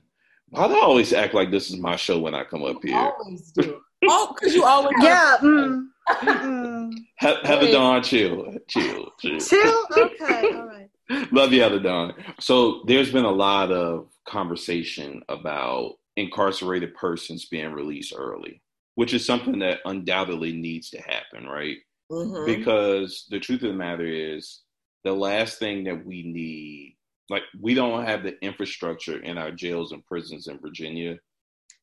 [0.51, 2.97] why do I always act like this is my show when I come up here?
[2.97, 3.81] always do.
[4.09, 5.37] oh, because you always yeah.
[5.41, 9.39] Mm, Have, Heather Dawn, chill, chill, chill.
[9.39, 9.87] chill.
[9.97, 10.91] Okay, all right.
[11.33, 12.15] Love you, Heather Dawn.
[12.41, 18.63] So there's been a lot of conversation about incarcerated persons being released early,
[18.95, 21.79] which is something that undoubtedly needs to happen, right?
[22.11, 22.47] Mhm.
[22.47, 24.63] Because the truth of the matter is,
[25.05, 26.97] the last thing that we need,
[27.31, 31.19] like, we don't have the infrastructure in our jails and prisons in Virginia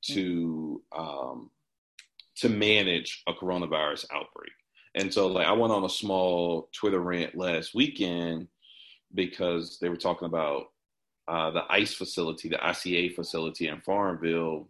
[0.03, 1.49] to um,
[2.37, 4.51] to manage a coronavirus outbreak.
[4.95, 8.47] And so, like, I went on a small Twitter rant last weekend
[9.13, 10.67] because they were talking about
[11.27, 14.69] uh, the ICE facility, the ICA facility in Farmville,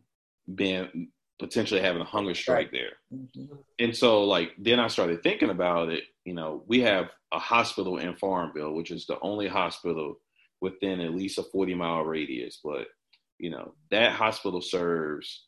[0.53, 2.93] being potentially having a hunger strike there.
[3.13, 3.57] Mhm.
[3.79, 6.05] And so, like, then I started thinking about it.
[6.23, 10.21] You know, we have a hospital in Farmville, which is the only hospital
[10.61, 12.59] within at least a 40 mile radius.
[12.63, 12.87] But,
[13.37, 15.47] you know, that hospital serves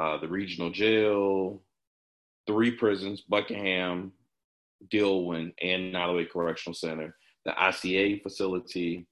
[0.00, 1.60] uh, the regional jail,
[2.46, 4.12] three prisons, Buckingham,
[4.90, 9.06] Dillwyn, and Nottoway Correctional Center, the ICA facility,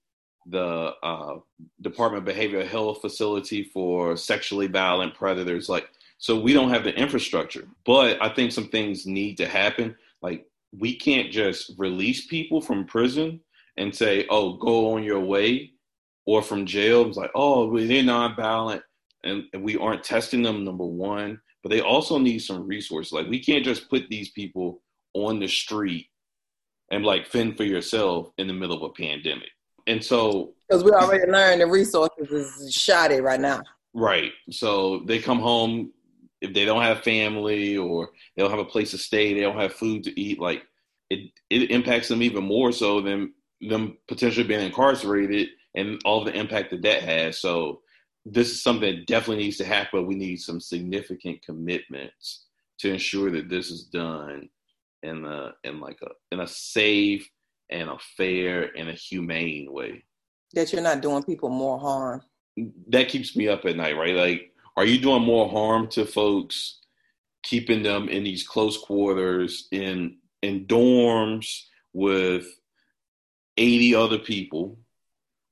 [0.47, 1.37] the uh,
[1.83, 5.69] Department of Behavioral Health facility for sexually violent predators.
[5.69, 7.69] Like, so we don't have the infrastructure.
[7.85, 9.95] But I think some things need to happen.
[10.23, 13.41] Like, we can't just release people from prison
[13.77, 15.73] and say, "Oh, go on your way,"
[16.27, 17.07] or from jail.
[17.07, 18.83] It's like, "Oh, they're nonviolent,"
[19.25, 20.65] and, and we aren't testing them.
[20.65, 23.13] Number one, but they also need some resources.
[23.13, 24.83] Like, we can't just put these people
[25.15, 26.09] on the street
[26.91, 29.51] and like fend for yourself in the middle of a pandemic.
[29.87, 33.63] And so, Because we already learned the resources is shoddy right now.
[33.95, 34.33] right.
[34.51, 35.93] So they come home
[36.41, 39.59] if they don't have family or they don't have a place to stay, they don't
[39.59, 40.39] have food to eat.
[40.39, 40.63] Like
[41.11, 46.33] it, it impacts them even more so than them potentially being incarcerated and all the
[46.37, 47.41] impact that that has.
[47.41, 47.81] So
[48.33, 50.01] this is something that definitely needs to happen.
[50.01, 52.45] But we need some significant commitments
[52.79, 54.49] to ensure that this is done
[55.03, 57.29] in a in like a in a safe
[57.71, 60.05] and a fair and a humane way.
[60.55, 62.23] That you're not doing people more harm.
[62.89, 64.15] That keeps me up at night, right?
[64.15, 66.81] Like, are you doing more harm to folks,
[67.43, 72.47] keeping them in these close quarters in in dorms with
[73.57, 74.79] 80 other people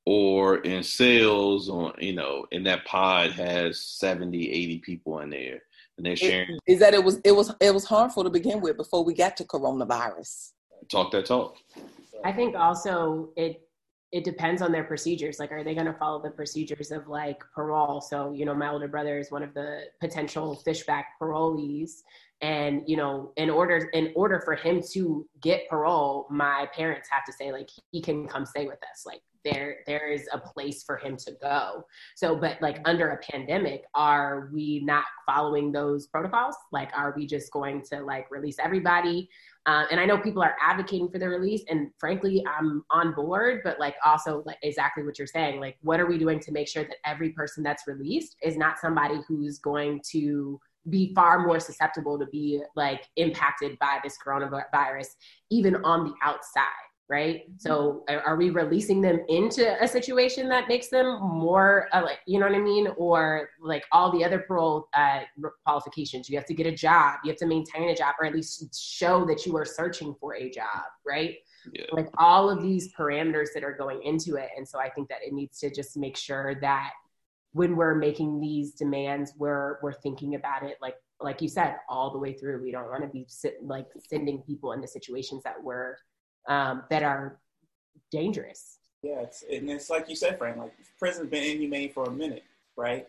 [0.06, 5.62] or in sales on you know and that pod has 70 80 people in there
[5.96, 8.76] and they're sharing Is that it was it was it was harmful to begin with
[8.76, 10.52] before we got to coronavirus.
[10.88, 11.56] talk that talk
[12.24, 13.66] I think also it
[14.12, 15.38] it depends on their procedures.
[15.38, 18.00] Like, are they going to follow the procedures of like parole?
[18.00, 22.02] So, you know, my older brother is one of the potential Fishback parolees,
[22.40, 27.24] and you know, in order in order for him to get parole, my parents have
[27.24, 29.04] to say like he can come stay with us.
[29.04, 31.84] Like there there is a place for him to go.
[32.16, 36.56] So, but like under a pandemic, are we not following those protocols?
[36.72, 39.28] Like, are we just going to like release everybody?
[39.66, 43.62] Uh, and I know people are advocating for the release, and frankly, I'm on board.
[43.64, 46.68] But like, also, like exactly what you're saying, like, what are we doing to make
[46.68, 51.58] sure that every person that's released is not somebody who's going to be far more
[51.58, 55.08] susceptible to be like impacted by this coronavirus,
[55.50, 56.62] even on the outside,
[57.08, 57.44] right?
[57.58, 62.18] So, are, are we releasing them into a situation that makes them more uh, like,
[62.26, 65.20] you know what I mean, or like all the other parole uh,
[65.64, 66.28] qualifications?
[66.28, 68.74] You have to get a job, you have to maintain a job, or at least
[68.74, 71.36] show that you are searching for a job, right?
[71.72, 75.08] yeah like all of these parameters that are going into it and so i think
[75.08, 76.92] that it needs to just make sure that
[77.52, 82.12] when we're making these demands we're we're thinking about it like like you said all
[82.12, 85.60] the way through we don't want to be sit, like sending people into situations that
[85.62, 85.98] were
[86.48, 87.38] um, that are
[88.10, 90.56] dangerous Yeah, it's, and it's like you said, Frank.
[90.56, 92.44] Like prison's been inhumane for a minute,
[92.76, 93.06] right?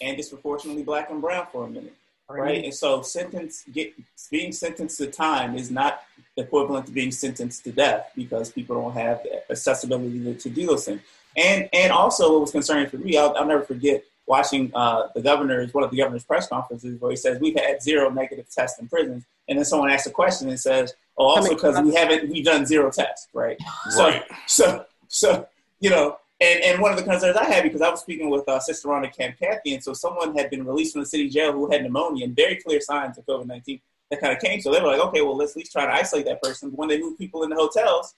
[0.00, 1.94] And disproportionately black and brown for a minute,
[2.28, 2.64] right?
[2.64, 3.92] And so sentence get
[4.30, 6.02] being sentenced to time is not
[6.36, 10.66] equivalent to being sentenced to death because people don't have the accessibility to, to do
[10.66, 11.00] those things.
[11.36, 15.20] And and also what was concerning for me, I'll, I'll never forget watching uh, the
[15.20, 18.78] governor's one of the governor's press conferences where he says we've had zero negative tests
[18.80, 22.30] in prisons, and then someone asks a question and says, "Oh, also because we haven't
[22.30, 23.58] we've done zero tests, right?"
[23.90, 24.24] So Right.
[24.46, 25.46] so so
[25.80, 26.18] you know.
[26.40, 28.88] And, and one of the concerns I had because I was speaking with uh, Sister
[28.88, 31.82] Rhonda Camp Kathy, and so someone had been released from the city jail who had
[31.84, 34.60] pneumonia and very clear signs of COVID nineteen that kind of came.
[34.60, 36.70] So they were like, okay, well let's at least try to isolate that person.
[36.70, 38.16] But when they move people in the hotels,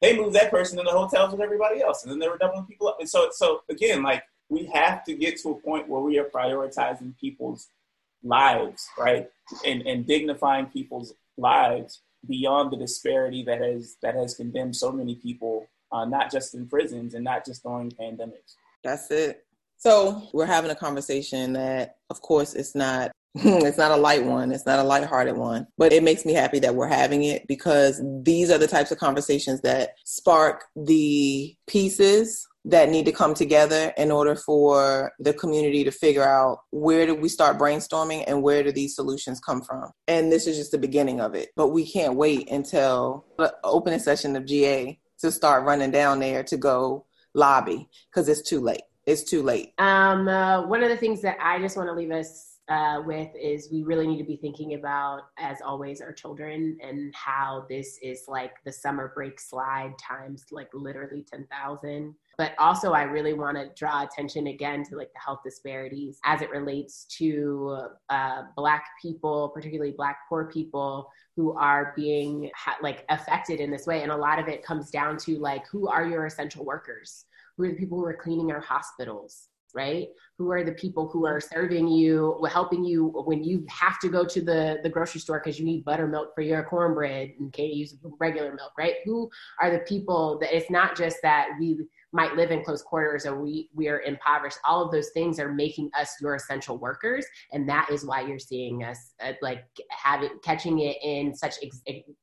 [0.00, 2.66] they move that person in the hotels with everybody else, and then they were doubling
[2.66, 2.96] people up.
[2.98, 6.24] And so, so again, like we have to get to a point where we are
[6.24, 7.68] prioritizing people's
[8.24, 9.30] lives, right?
[9.64, 15.16] And, and dignifying people's lives beyond the disparity that has that has condemned so many
[15.16, 18.54] people, uh, not just in prisons and not just during pandemics.
[18.84, 19.44] That's it.
[19.78, 24.52] So we're having a conversation that, of course, it's not it's not a light one.
[24.52, 28.00] It's not a lighthearted one, but it makes me happy that we're having it because
[28.22, 33.92] these are the types of conversations that spark the pieces that need to come together
[33.96, 38.62] in order for the community to figure out where do we start brainstorming and where
[38.62, 39.90] do these solutions come from.
[40.06, 41.50] And this is just the beginning of it.
[41.56, 46.44] But we can't wait until the opening session of GA to start running down there
[46.44, 48.82] to go lobby because it's too late.
[49.06, 49.72] It's too late.
[49.78, 53.28] Um, uh, one of the things that I just want to leave us uh, with
[53.34, 57.98] is we really need to be thinking about, as always, our children and how this
[58.02, 62.14] is like the summer break slide times like literally 10,000.
[62.38, 66.42] But also, I really want to draw attention again to like the health disparities as
[66.42, 73.04] it relates to uh, Black people, particularly Black poor people who are being ha- like
[73.08, 74.02] affected in this way.
[74.02, 77.26] And a lot of it comes down to like, who are your essential workers?
[77.56, 79.48] Who are the people who are cleaning our hospitals?
[79.74, 80.08] right
[80.38, 84.24] who are the people who are serving you helping you when you have to go
[84.24, 87.96] to the the grocery store because you need buttermilk for your cornbread and can't use
[88.18, 89.30] regular milk right who
[89.60, 91.78] are the people that it's not just that we
[92.12, 95.52] might live in close quarters or we we are impoverished all of those things are
[95.52, 97.26] making us your essential workers.
[97.52, 101.82] And that is why you're seeing us uh, like having catching it in such ex-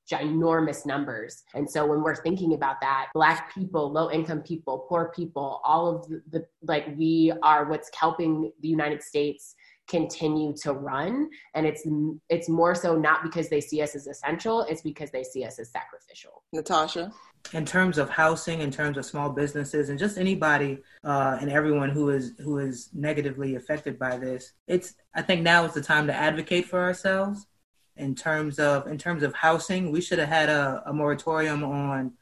[0.10, 1.44] ginormous numbers.
[1.54, 5.96] And so when we're thinking about that black people low income people poor people all
[5.96, 9.56] of the, the like we are what's helping the united states
[9.90, 11.30] continue to run.
[11.56, 11.86] And it's
[12.30, 15.60] it's more so not because they see us as essential it's because they see us
[15.60, 16.44] as sacrificial.
[16.54, 17.12] Natasha
[17.54, 21.90] in terms of housing, in terms of small businesses, and just anybody uh, and everyone
[21.90, 26.08] who is who is negatively affected by this, it's I think now is the time
[26.08, 27.48] to advocate for ourselves.
[27.96, 32.14] In terms of in terms of housing, we should have had a, a moratorium on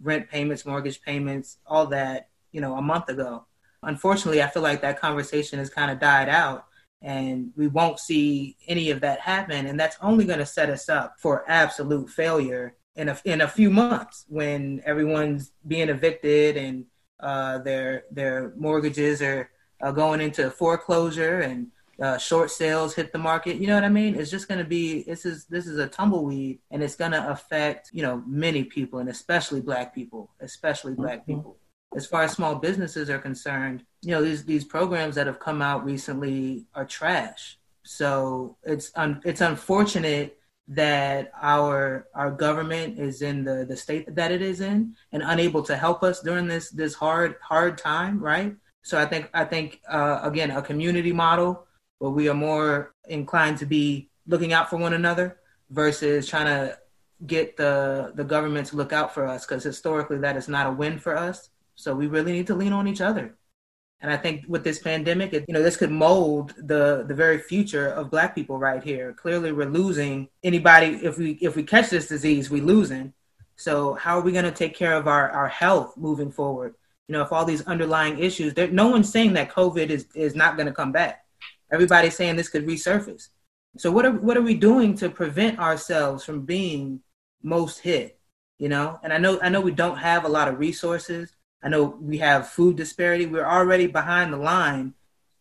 [0.00, 3.46] rent payments, mortgage payments, all that you know a month ago.
[3.82, 6.66] Unfortunately, I feel like that conversation has kind of died out
[7.02, 10.88] and we won't see any of that happen and that's only going to set us
[10.88, 16.86] up for absolute failure in a in a few months when everyone's being evicted and
[17.20, 19.50] uh, their their mortgages are
[19.82, 21.68] uh, going into foreclosure and
[22.00, 23.56] uh, short sales hit the market.
[23.56, 24.16] You know what I mean?
[24.16, 27.30] It's just going to be this is this is a tumbleweed, and it's going to
[27.30, 31.36] affect you know many people, and especially Black people, especially Black mm-hmm.
[31.36, 31.56] people.
[31.94, 35.62] As far as small businesses are concerned, you know these these programs that have come
[35.62, 37.58] out recently are trash.
[37.82, 40.38] So it's un, it's unfortunate
[40.68, 45.62] that our our government is in the the state that it is in and unable
[45.62, 48.54] to help us during this this hard hard time right?
[48.82, 51.66] So i think i think uh, again a community model
[51.98, 55.38] where we are more inclined to be looking out for one another
[55.70, 56.78] versus trying to
[57.26, 60.72] get the the government to look out for us because historically that is not a
[60.72, 61.50] win for us.
[61.74, 63.36] So we really need to lean on each other
[64.00, 67.38] and I think with this pandemic, it, you know, this could mold the the very
[67.38, 69.12] future of Black people right here.
[69.14, 73.14] Clearly, we're losing anybody if we if we catch this disease, we losing.
[73.56, 76.74] So how are we going to take care of our our health moving forward?
[77.08, 80.34] You know, if all these underlying issues, there, no one's saying that COVID is is
[80.34, 81.24] not going to come back.
[81.72, 83.28] Everybody's saying this could resurface.
[83.78, 87.00] So what are what are we doing to prevent ourselves from being
[87.42, 88.18] most hit?
[88.58, 91.68] You know, and I know I know we don't have a lot of resources I
[91.68, 93.26] know we have food disparity.
[93.26, 94.94] We're already behind the line,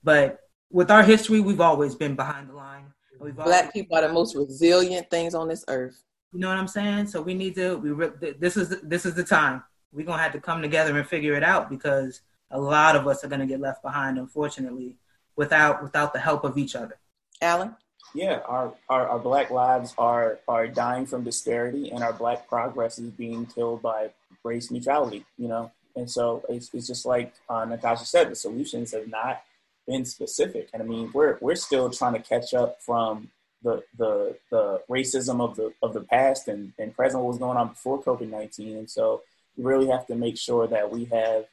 [0.04, 0.40] but
[0.72, 2.94] with our history, we've always been behind the line.
[3.20, 6.04] We've Black people are the most resilient things on this earth.
[6.34, 7.08] You know what I'm saying?
[7.08, 7.78] So we need to.
[7.78, 9.64] We this is this is the time.
[9.94, 13.24] We're gonna have to come together and figure it out because a lot of us
[13.24, 14.98] are gonna get left behind, unfortunately,
[15.36, 16.98] without without the help of each other.
[17.42, 17.76] Alan.
[18.14, 22.98] Yeah, our, our, our black lives are are dying from disparity, and our black progress
[22.98, 24.12] is being killed by
[24.44, 25.26] race neutrality.
[25.38, 29.42] You know, and so it's, it's just like uh, Natasha said, the solutions have not
[29.88, 30.70] been specific.
[30.74, 33.30] And I mean, we're, we're still trying to catch up from
[33.64, 37.58] the, the, the racism of the, of the past and, and present what was going
[37.58, 38.78] on before COVID-19.
[38.78, 39.22] And so
[39.58, 41.46] we really have to make sure that we have,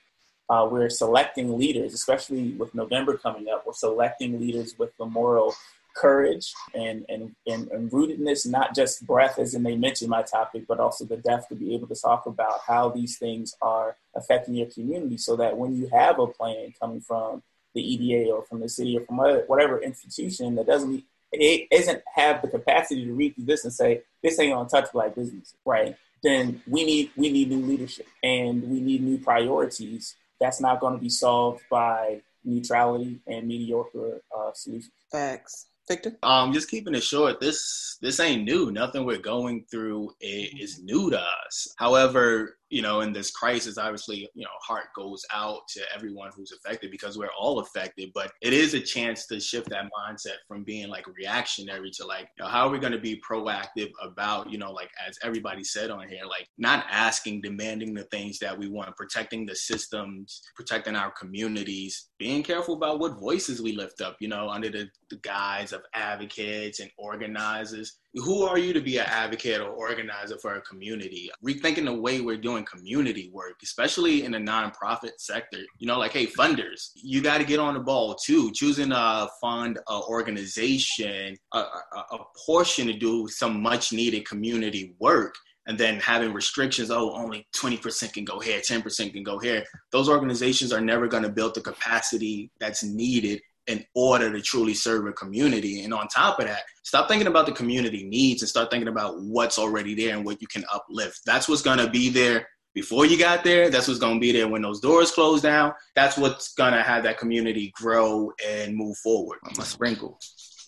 [0.49, 5.55] uh, we're selecting leaders, especially with November coming up, we're selecting leaders with the moral
[5.95, 10.65] courage and, and, and, and, rootedness, not just breath, as in they mentioned my topic,
[10.67, 14.55] but also the depth to be able to talk about how these things are affecting
[14.55, 17.43] your community so that when you have a plan coming from
[17.75, 19.17] the EDA or from the city or from
[19.47, 24.03] whatever institution that doesn't it isn't have the capacity to read through this and say
[24.23, 25.97] this ain't gonna touch black business, right?
[26.23, 30.15] Then we need we need new leadership and we need new priorities.
[30.41, 34.93] That's not going to be solved by neutrality and mediocre uh, solutions.
[35.11, 35.67] Facts.
[35.89, 36.17] Victor?
[36.23, 37.41] Um, just keeping it short.
[37.41, 38.71] This this ain't new.
[38.71, 41.75] Nothing we're going through is new to us.
[41.79, 46.53] However, you know, in this crisis, obviously, you know, heart goes out to everyone who's
[46.53, 48.11] affected because we're all affected.
[48.15, 52.29] But it is a chance to shift that mindset from being like reactionary to like,
[52.39, 55.63] you know, how are we going to be proactive about, you know, like as everybody
[55.63, 60.41] said on here, like not asking, demanding the things that we want, protecting the systems,
[60.57, 64.89] protecting our communities, being careful about what voices we lift up, you know, under the,
[65.11, 70.37] the guise of advocates and organizers who are you to be an advocate or organizer
[70.39, 71.31] for a community?
[71.45, 75.59] Rethinking the way we're doing community work, especially in the nonprofit sector.
[75.79, 78.53] You know, like, hey, funders, you got to get on the ball too.
[78.53, 84.95] Choosing a fund, a organization, a, a, a portion to do some much needed community
[84.99, 85.35] work
[85.67, 90.09] and then having restrictions oh only 20% can go here 10% can go here those
[90.09, 95.07] organizations are never going to build the capacity that's needed in order to truly serve
[95.07, 95.85] a community.
[95.85, 99.21] And on top of that, stop thinking about the community needs and start thinking about
[99.21, 101.21] what's already there and what you can uplift.
[101.25, 103.71] That's what's going to be there before you got there.
[103.71, 105.73] That's what's going to be there when those doors close down.
[105.95, 109.39] That's what's going to have that community grow and move forward.
[109.45, 110.19] I'm a sprinkle.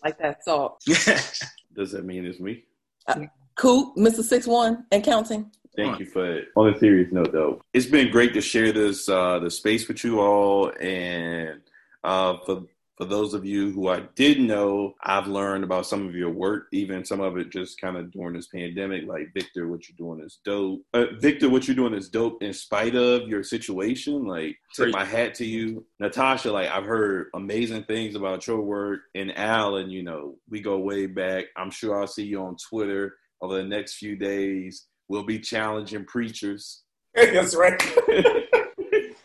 [0.05, 0.83] Like that salt.
[0.87, 2.65] Does that mean it's me?
[3.07, 3.27] Uh,
[3.57, 4.23] Coop, Mr.
[4.23, 5.51] Six One and counting.
[5.77, 6.49] Thank you for it.
[6.57, 10.05] On a serious note, though, it's been great to share this uh, the space with
[10.05, 11.61] you all, and
[12.05, 12.65] uh, for
[12.97, 16.69] for those of you who I did know, I've learned about some of your work,
[16.73, 19.07] even some of it just kind of during this pandemic.
[19.07, 20.83] Like Victor, what you're doing is dope.
[20.95, 24.27] Uh, Victor, what you're doing is dope in spite of your situation.
[24.27, 26.53] Like, tip my hat to you, Natasha.
[26.53, 30.79] Like, I've heard amazing things about your work, and Al, and you know, we go
[30.79, 31.47] way back.
[31.57, 34.87] I'm sure I'll see you on Twitter over the next few days.
[35.09, 36.83] We'll be challenging preachers.
[37.15, 37.81] That's right.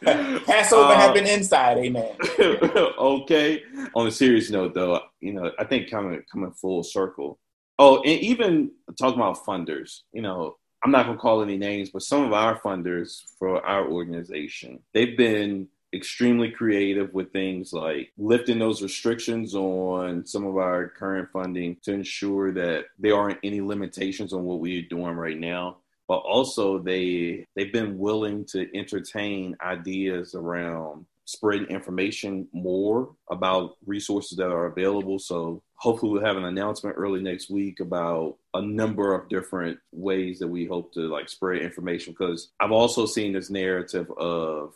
[0.45, 2.15] Passover uh, been inside, amen.
[2.39, 3.63] okay.
[3.93, 7.37] On a serious note, though, you know, I think coming coming full circle.
[7.77, 12.03] Oh, and even talking about funders, you know, I'm not gonna call any names, but
[12.03, 18.59] some of our funders for our organization, they've been extremely creative with things like lifting
[18.59, 24.31] those restrictions on some of our current funding to ensure that there aren't any limitations
[24.31, 25.77] on what we're doing right now
[26.09, 34.35] but also they they've been willing to entertain ideas around spreading information more about resources
[34.35, 35.19] that are available.
[35.19, 40.39] So hopefully we'll have an announcement early next week about a number of different ways
[40.39, 42.15] that we hope to like spread information.
[42.17, 44.73] Because I've also seen this narrative of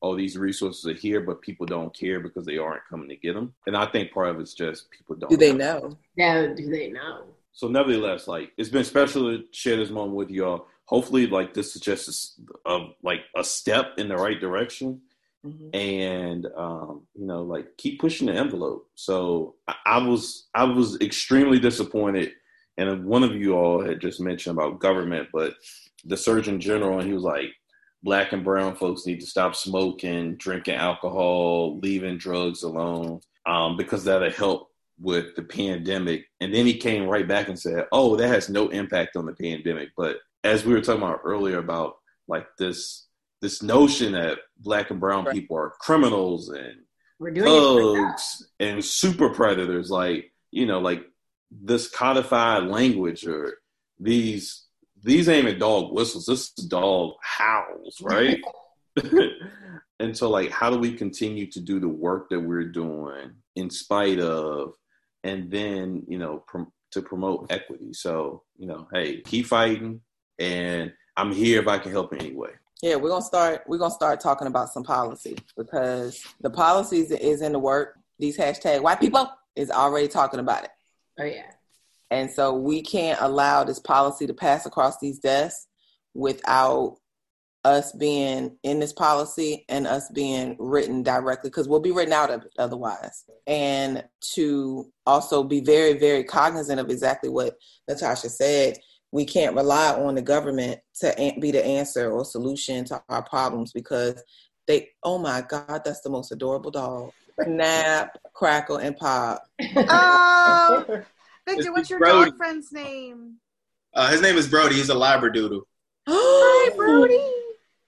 [0.00, 3.34] oh these resources are here but people don't care because they aren't coming to get
[3.34, 5.96] them and i think part of it's just people don't do they know?
[6.16, 7.22] Yeah do they know
[7.52, 10.66] so nevertheless, like it's been special to share this moment with y'all.
[10.86, 15.00] Hopefully, like this is just a, a like a step in the right direction,
[15.44, 15.74] mm-hmm.
[15.74, 18.88] and um, you know, like keep pushing the envelope.
[18.94, 22.32] So I, I was I was extremely disappointed,
[22.78, 25.54] and one of you all had just mentioned about government, but
[26.04, 27.52] the Surgeon General, and he was like,
[28.02, 34.04] black and brown folks need to stop smoking, drinking alcohol, leaving drugs alone, um, because
[34.04, 34.71] that'll help
[35.02, 36.26] with the pandemic.
[36.40, 39.34] And then he came right back and said, oh, that has no impact on the
[39.34, 39.90] pandemic.
[39.96, 41.96] But as we were talking about earlier about
[42.28, 43.08] like this
[43.40, 45.34] this notion that black and brown right.
[45.34, 46.76] people are criminals and
[47.44, 51.04] thugs and super predators, like, you know, like
[51.50, 53.58] this codified language or
[53.98, 54.66] these
[55.02, 58.40] these ain't even dog whistles, this is dog howls, right?
[60.00, 63.70] and so like how do we continue to do the work that we're doing in
[63.70, 64.74] spite of
[65.24, 67.92] and then you know prom- to promote equity.
[67.92, 70.00] So you know, hey, keep fighting,
[70.38, 72.50] and I'm here if I can help in any way.
[72.82, 73.62] Yeah, we're gonna start.
[73.66, 77.98] We're gonna start talking about some policy because the policies is in the work.
[78.18, 80.70] These hashtag white people is already talking about it.
[81.18, 81.52] Oh yeah.
[82.10, 85.66] And so we can't allow this policy to pass across these desks
[86.12, 86.98] without
[87.64, 92.30] us being in this policy and us being written directly because we'll be written out
[92.30, 93.24] of it otherwise.
[93.46, 97.56] And to also be very very cognizant of exactly what
[97.88, 98.78] natasha said
[99.12, 103.72] we can't rely on the government to be the answer or solution to our problems
[103.72, 104.20] because
[104.66, 107.12] they oh my god that's the most adorable dog.
[107.46, 109.42] Nap, crackle and pop.
[109.76, 110.84] Oh
[111.48, 112.30] victor what's your Brody.
[112.30, 113.36] dog friend's name?
[113.94, 114.74] Uh, his name is brody.
[114.74, 115.62] He's a labradoodle
[116.08, 117.22] hi brody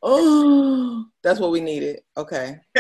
[0.07, 2.01] Oh, that's what we needed.
[2.15, 2.61] Okay.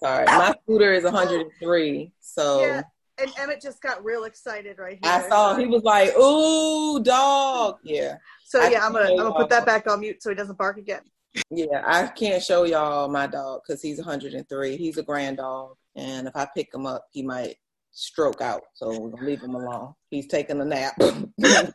[0.00, 2.12] Sorry, my scooter is 103.
[2.20, 2.60] So.
[2.60, 2.82] Yeah.
[3.18, 5.12] And Emmett just got real excited right here.
[5.12, 8.16] I saw he was like, "Ooh, dog!" Yeah.
[8.44, 10.58] So I yeah, I'm gonna I'm gonna put that back on mute so he doesn't
[10.58, 11.02] bark again.
[11.50, 14.76] Yeah, I can't show y'all my dog because he's 103.
[14.76, 17.56] He's a grand dog, and if I pick him up, he might
[17.92, 18.62] stroke out.
[18.74, 19.94] So we're gonna leave him alone.
[20.10, 20.94] He's taking a nap.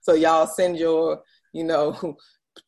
[0.00, 1.22] so y'all send your,
[1.52, 2.16] you know,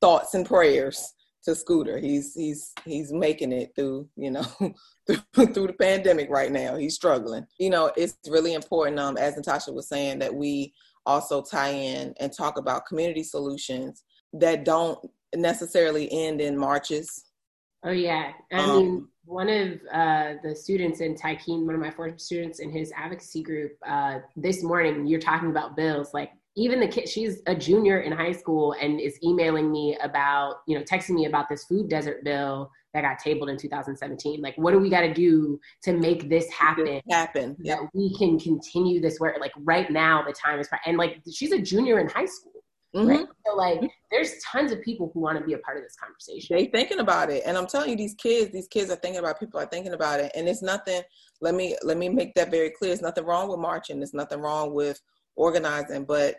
[0.00, 1.98] thoughts and prayers to Scooter.
[1.98, 4.46] He's he's he's making it through, you know,
[5.06, 6.76] through, through the pandemic right now.
[6.76, 7.46] He's struggling.
[7.58, 10.72] You know, it's really important, um, as Natasha was saying, that we
[11.06, 14.04] also tie in and talk about community solutions
[14.34, 14.98] that don't
[15.34, 17.24] necessarily end in marches.
[17.84, 21.90] Oh yeah, I um, mean, one of uh, the students in Tykeen, one of my
[21.90, 26.12] former students in his advocacy group, uh, this morning, you're talking about bills.
[26.12, 30.56] Like even the kid, she's a junior in high school and is emailing me about,
[30.66, 34.42] you know, texting me about this food desert bill that got tabled in 2017.
[34.42, 37.00] Like, what do we got to do to make this happen?
[37.08, 37.56] Happen.
[37.60, 39.36] That we can continue this work.
[39.40, 42.52] Like right now, the time is and like she's a junior in high school.
[42.96, 43.08] Mm-hmm.
[43.08, 43.26] Right?
[43.46, 43.80] So like
[44.10, 46.56] there's tons of people who want to be a part of this conversation.
[46.56, 47.42] They thinking about it.
[47.46, 50.20] And I'm telling you, these kids, these kids are thinking about people are thinking about
[50.20, 50.32] it.
[50.34, 51.02] And it's nothing,
[51.40, 52.90] let me let me make that very clear.
[52.90, 53.98] There's nothing wrong with marching.
[53.98, 55.00] There's nothing wrong with
[55.36, 56.04] organizing.
[56.04, 56.36] But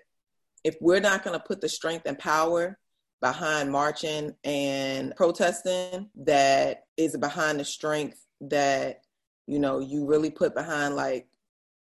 [0.63, 2.77] if we're not gonna put the strength and power
[3.21, 9.01] behind marching and protesting that is behind the strength that,
[9.47, 11.27] you know, you really put behind like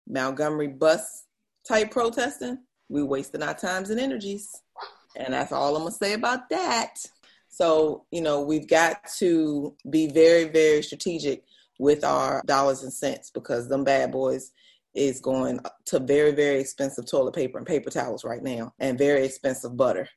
[0.07, 1.25] Montgomery bus
[1.67, 2.59] type protesting,
[2.89, 4.49] we wasting our times and energies.
[5.15, 6.97] And that's all I'm gonna say about that.
[7.49, 11.43] So, you know, we've got to be very, very strategic
[11.79, 14.51] with our dollars and cents because them bad boys
[14.93, 19.25] is going to very, very expensive toilet paper and paper towels right now and very
[19.25, 20.07] expensive butter.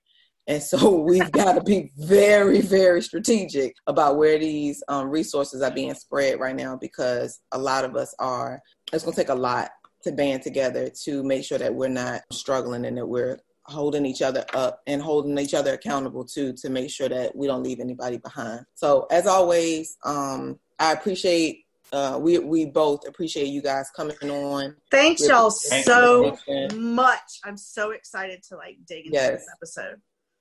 [0.47, 5.71] And so we've got to be very, very strategic about where these um, resources are
[5.71, 8.61] being spread right now because a lot of us are,
[8.93, 9.71] it's going to take a lot
[10.05, 14.23] to band together to make sure that we're not struggling and that we're holding each
[14.23, 17.81] other up and holding each other accountable too to make sure that we don't leave
[17.81, 18.65] anybody behind.
[18.75, 21.66] So as always, um, I appreciate
[21.97, 24.77] uh, we we both appreciate you guys coming on.
[24.91, 26.37] Thanks y'all so
[26.75, 27.41] much.
[27.45, 29.31] I'm so excited to like dig into yes.
[29.33, 30.01] this episode.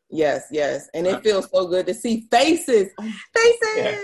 [0.10, 2.92] Yes, yes, and it feels so good to see faces.
[3.34, 3.78] Faces.
[3.78, 4.00] Yeah.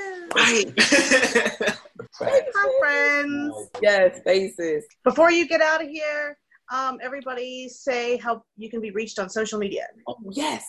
[2.19, 3.55] Hi, friends.
[3.81, 4.85] Yes, faces.
[5.03, 6.37] Before you get out of here,
[6.71, 9.87] um, everybody say how you can be reached on social media.
[10.07, 10.63] Oh, yes.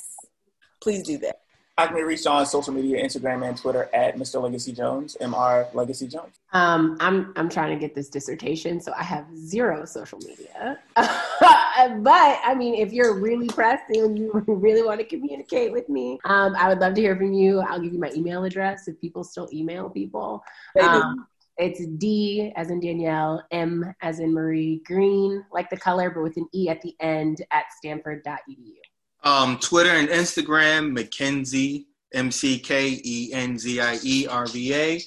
[0.83, 1.37] Please do that.
[1.79, 4.43] I can be reached on social media, Instagram and Twitter at Mr.
[4.43, 5.75] Legacy Jones, Mr.
[5.75, 6.35] Legacy Jones.
[6.53, 10.79] Um, I'm I'm trying to get this dissertation, so I have zero social media.
[10.97, 11.09] but
[12.45, 16.55] I mean, if you're really pressed and you really want to communicate with me, um,
[16.57, 17.61] I would love to hear from you.
[17.61, 20.45] I'll give you my email address if people still email people.
[20.79, 21.27] Um,
[21.57, 26.37] it's D as in Danielle, M as in Marie, green like the color, but with
[26.37, 28.75] an E at the end at stanford.edu.
[29.25, 34.75] Um, Twitter and Instagram, McKenzie, M C K E N Z I E R V
[34.75, 35.01] A,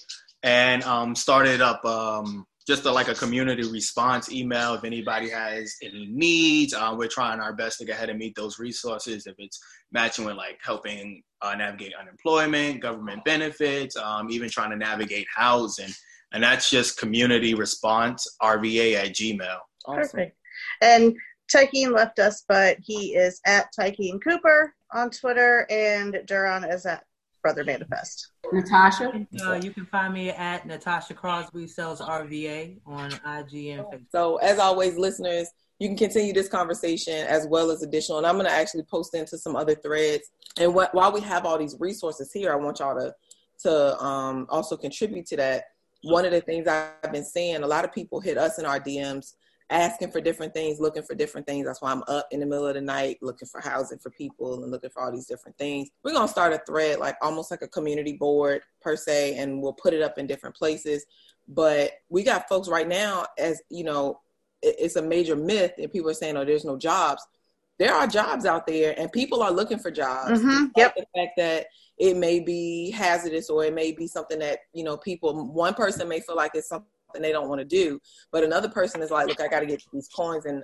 [0.44, 4.74] and um, started up um, just a, like a community response email.
[4.74, 8.36] If anybody has any needs, uh, we're trying our best to go ahead and meet
[8.36, 9.28] those resources.
[9.28, 9.60] If it's
[9.92, 15.94] matching with like helping uh, navigate unemployment, government benefits, um, even trying to navigate housing,
[16.32, 19.58] and that's just community response RVA at Gmail.
[19.86, 20.02] Awesome.
[20.02, 20.38] Perfect.
[20.82, 21.16] And
[21.54, 27.04] Tykeen left us, but he is at Tykeen Cooper on Twitter, and Deron is at
[27.42, 28.32] Brother Manifest.
[28.52, 29.26] Natasha?
[29.44, 34.06] Uh, you can find me at Natasha Crosby Sells RVA on IG and Facebook.
[34.12, 35.50] So, as always, listeners,
[35.80, 38.18] you can continue this conversation as well as additional.
[38.18, 40.32] And I'm going to actually post into some other threads.
[40.58, 43.14] And what, while we have all these resources here, I want y'all to
[43.62, 45.66] to um, also contribute to that.
[46.04, 48.80] One of the things I've been seeing, a lot of people hit us in our
[48.80, 49.34] DMs
[49.70, 51.66] asking for different things, looking for different things.
[51.66, 54.62] That's why I'm up in the middle of the night looking for housing for people
[54.62, 55.90] and looking for all these different things.
[56.04, 59.74] We're gonna start a thread, like almost like a community board per se, and we'll
[59.74, 61.06] put it up in different places.
[61.48, 64.22] But we got folks right now, as you know,
[64.62, 67.26] it's a major myth, and people are saying, "Oh, there's no jobs."
[67.78, 70.40] There are jobs out there, and people are looking for jobs.
[70.40, 70.66] Mm-hmm.
[70.78, 70.96] Yep.
[70.96, 71.68] The fact that
[71.98, 75.52] it may be hazardous, or it may be something that you know people.
[75.52, 78.00] One person may feel like it's something something they don't want to do.
[78.32, 80.64] But another person is like, look, I got to get these coins and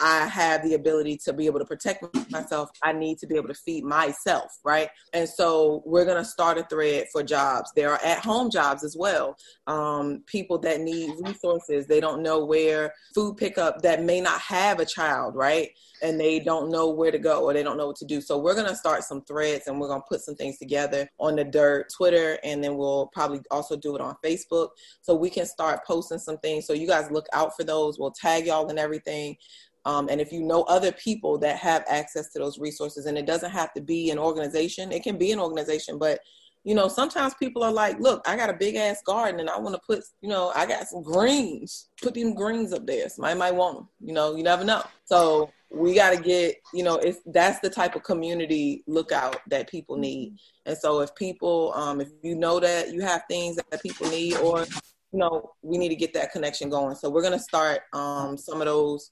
[0.00, 2.70] I have the ability to be able to protect myself.
[2.82, 4.88] I need to be able to feed myself, right?
[5.12, 7.72] And so we're going to start a thread for jobs.
[7.74, 9.36] There are at home jobs as well.
[9.66, 14.80] Um, people that need resources, they don't know where food pickup that may not have
[14.80, 15.70] a child, right?
[16.02, 18.20] And they don't know where to go or they don't know what to do.
[18.20, 21.08] So we're going to start some threads and we're going to put some things together
[21.20, 24.70] on the dirt, Twitter, and then we'll probably also do it on Facebook.
[25.02, 26.66] So we can start posting some things.
[26.66, 27.98] So you guys look out for those.
[27.98, 29.36] We'll tag y'all and everything.
[29.84, 33.26] Um, and if you know other people that have access to those resources, and it
[33.26, 36.20] doesn't have to be an organization, it can be an organization, but
[36.64, 39.58] you know, sometimes people are like, look, I got a big ass garden and I
[39.58, 41.88] want to put, you know, I got some greens.
[42.00, 43.08] Put them greens up there.
[43.08, 43.88] Somebody might want them.
[44.00, 44.84] You know, you never know.
[45.04, 49.68] So we got to get, you know, it's that's the type of community lookout that
[49.68, 50.36] people need.
[50.66, 54.36] And so if people, um, if you know that you have things that people need,
[54.36, 56.94] or you know, we need to get that connection going.
[56.94, 59.10] So we're gonna start um, some of those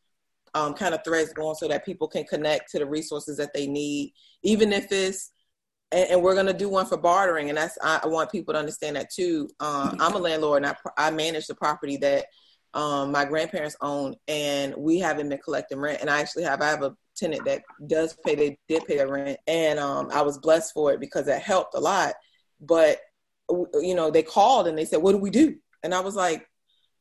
[0.55, 3.67] um, kind of threads going so that people can connect to the resources that they
[3.67, 4.13] need,
[4.43, 5.33] even if it's
[5.93, 8.55] and, and, we're going to do one for bartering and that's i, I want people
[8.55, 9.49] to understand that too.
[9.59, 12.27] Uh, i'm a landlord and I, I manage the property that
[12.73, 16.69] um, my grandparents own and we haven't been collecting rent and i actually have i
[16.69, 20.39] have a tenant that does pay they did pay their rent and um, i was
[20.39, 22.15] blessed for it because it helped a lot
[22.61, 23.01] but
[23.51, 25.57] you know they called and they said what do we do?
[25.83, 26.47] And i was like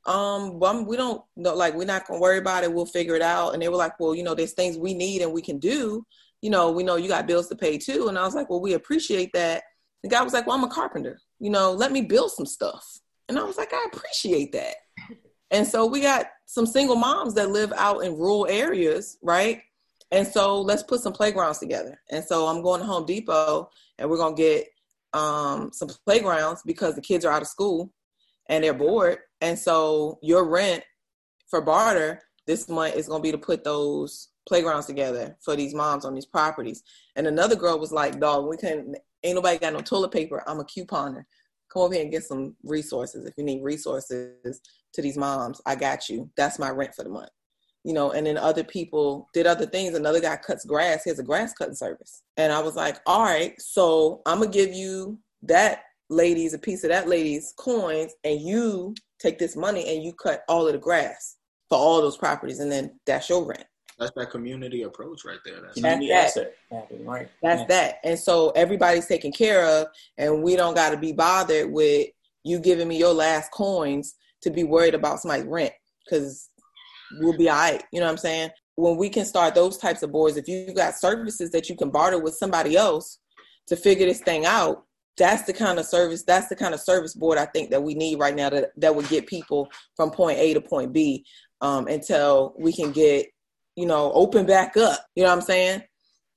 [0.05, 3.21] um well, we don't know like we're not gonna worry about it we'll figure it
[3.21, 5.59] out and they were like well you know there's things we need and we can
[5.59, 6.05] do
[6.41, 8.07] you know, we know you got bills to pay too.
[8.07, 9.63] And I was like, well, we appreciate that.
[10.03, 11.19] The guy was like, well, I'm a carpenter.
[11.39, 12.85] You know, let me build some stuff.
[13.27, 14.75] And I was like, I appreciate that.
[15.51, 19.63] And so we got some single moms that live out in rural areas, right?
[20.11, 21.99] And so let's put some playgrounds together.
[22.11, 23.67] And so I'm going to Home Depot
[23.97, 24.67] and we're going to get
[25.13, 27.91] um, some playgrounds because the kids are out of school
[28.49, 29.19] and they're bored.
[29.41, 30.83] And so your rent
[31.49, 35.75] for barter this month is going to be to put those playgrounds together for these
[35.75, 36.83] moms on these properties.
[37.15, 40.43] And another girl was like, dog, we can ain't nobody got no toilet paper.
[40.47, 41.23] I'm a couponer.
[41.71, 43.25] Come over here and get some resources.
[43.25, 44.61] If you need resources
[44.93, 46.29] to these moms, I got you.
[46.35, 47.29] That's my rent for the month.
[47.83, 49.95] You know, and then other people did other things.
[49.95, 51.03] Another guy cuts grass.
[51.03, 52.23] He has a grass cutting service.
[52.35, 56.83] And I was like, all right, so I'm gonna give you that lady's a piece
[56.83, 60.79] of that lady's coins, and you take this money and you cut all of the
[60.79, 61.37] grass
[61.69, 63.65] for all those properties, and then that's your rent.
[63.99, 65.61] That's that community approach right there.
[65.61, 66.53] That's, that's that.
[67.03, 67.27] right?
[67.43, 67.67] That's yeah.
[67.67, 67.95] that.
[68.05, 69.87] And so everybody's taken care of,
[70.17, 72.07] and we don't got to be bothered with
[72.43, 75.73] you giving me your last coins to be worried about somebody's rent
[76.05, 76.49] because
[77.19, 77.83] we'll be all right.
[77.91, 78.49] You know what I'm saying?
[78.75, 81.89] When we can start those types of boards, if you got services that you can
[81.89, 83.19] barter with somebody else
[83.67, 84.85] to figure this thing out,
[85.19, 87.93] that's the kind of service that's the kind of service board i think that we
[87.93, 91.23] need right now that that would get people from point a to point b
[91.61, 93.27] um, until we can get
[93.79, 95.05] you know, open back up.
[95.15, 95.83] You know what I'm saying?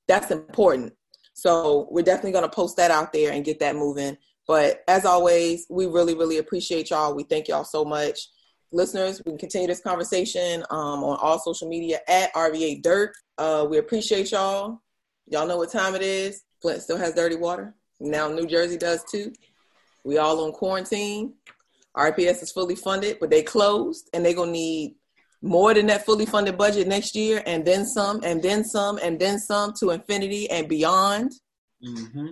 [0.07, 0.93] That's important.
[1.35, 4.17] So we're definitely going to post that out there and get that moving.
[4.47, 7.17] But as always, we really, really appreciate y'all.
[7.17, 8.29] We thank y'all so much.
[8.71, 13.13] Listeners, we can continue this conversation um, on all social media at RVA Dirt.
[13.39, 14.81] Uh, we appreciate y'all.
[15.27, 16.45] Y'all know what time it is.
[16.61, 17.75] Flint still has dirty water.
[18.03, 19.33] Now New Jersey does too.
[20.05, 21.35] We all on quarantine.
[21.97, 24.97] RPS is fully funded, but they closed and they're gonna need
[25.43, 29.19] more than that fully funded budget next year, and then some, and then some, and
[29.19, 31.33] then some to infinity and beyond.
[31.85, 32.29] Mm-hmm.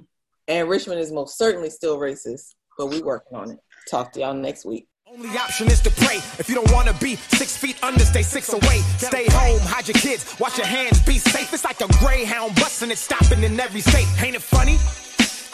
[0.47, 3.59] And Richmond is most certainly still racist, but we working on it.
[3.89, 4.87] Talk to y'all next week.
[5.13, 6.19] Only option is to pray.
[6.39, 8.79] If you don't want to be six feet under, stay six away.
[8.99, 11.53] Stay home, hide your kids, wash your hands, be safe.
[11.53, 14.07] It's like a greyhound busting and stopping in every state.
[14.23, 14.79] Ain't it funny?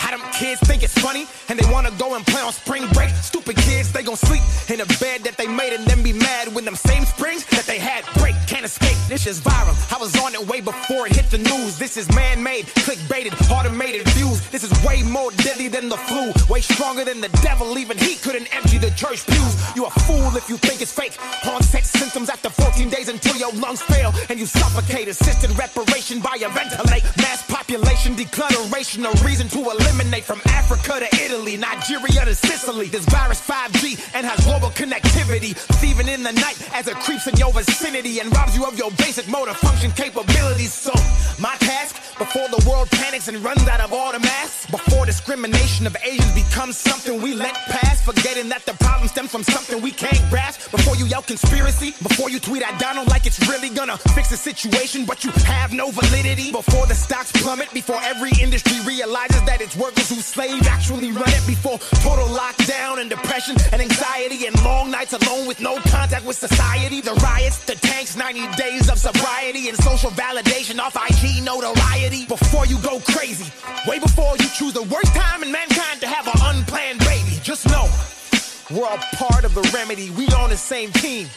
[0.07, 3.11] How them kids think it's funny and they wanna go and play on spring break.
[3.27, 6.55] Stupid kids, they gon' sleep in a bed that they made and then be mad
[6.55, 8.37] when them same springs that they had break.
[8.47, 9.75] Can't escape, this is viral.
[9.93, 11.77] I was on it way before it hit the news.
[11.77, 14.39] This is man made, clickbaited, automated views.
[14.51, 17.77] This is way more deadly than the flu, way stronger than the devil.
[17.77, 19.55] Even he couldn't empty the church pews.
[19.75, 21.19] You a fool if you think it's fake.
[21.51, 25.09] Onset symptoms after 14 days until your lungs fail and you suffocate.
[25.09, 27.03] Assisted respiration by a ventilate.
[27.19, 32.89] Mass population declaration, a reason to eliminate from Africa to Italy, Nigeria to Sicily.
[32.89, 35.57] This virus 5G and has global connectivity.
[35.81, 38.91] Thieving in the night as it creeps in your vicinity and robs you of your
[38.93, 40.73] basic motor function capabilities.
[40.73, 40.93] So,
[41.41, 45.87] my task before the world panics and runs out of all the masks, before discrimination
[45.87, 49.91] of Asians becomes something we let pass, forgetting that the problem stems from something we
[49.91, 50.71] can't grasp.
[50.71, 54.37] Before you yell conspiracy, before you tweet at Donald like it's really gonna fix the
[54.37, 56.53] situation, but you have no validity.
[56.53, 61.29] Before the stocks plummet, before every industry realizes that it's workers who slave actually run
[61.29, 66.25] it before total lockdown and depression and anxiety and long nights alone with no contact
[66.27, 67.01] with society.
[67.01, 72.27] The riots, the tanks, 90 days of sobriety and social validation off IG notoriety.
[72.27, 73.51] Before you go crazy,
[73.89, 77.39] way before you choose the worst time in mankind to have an unplanned baby.
[77.43, 77.89] Just know
[78.71, 80.11] we're all part of the remedy.
[80.11, 81.29] We on the same team,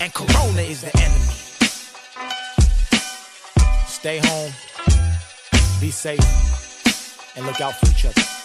[0.00, 1.34] and Corona is the enemy.
[3.86, 4.52] Stay home,
[5.80, 8.39] be safe and look out for each other.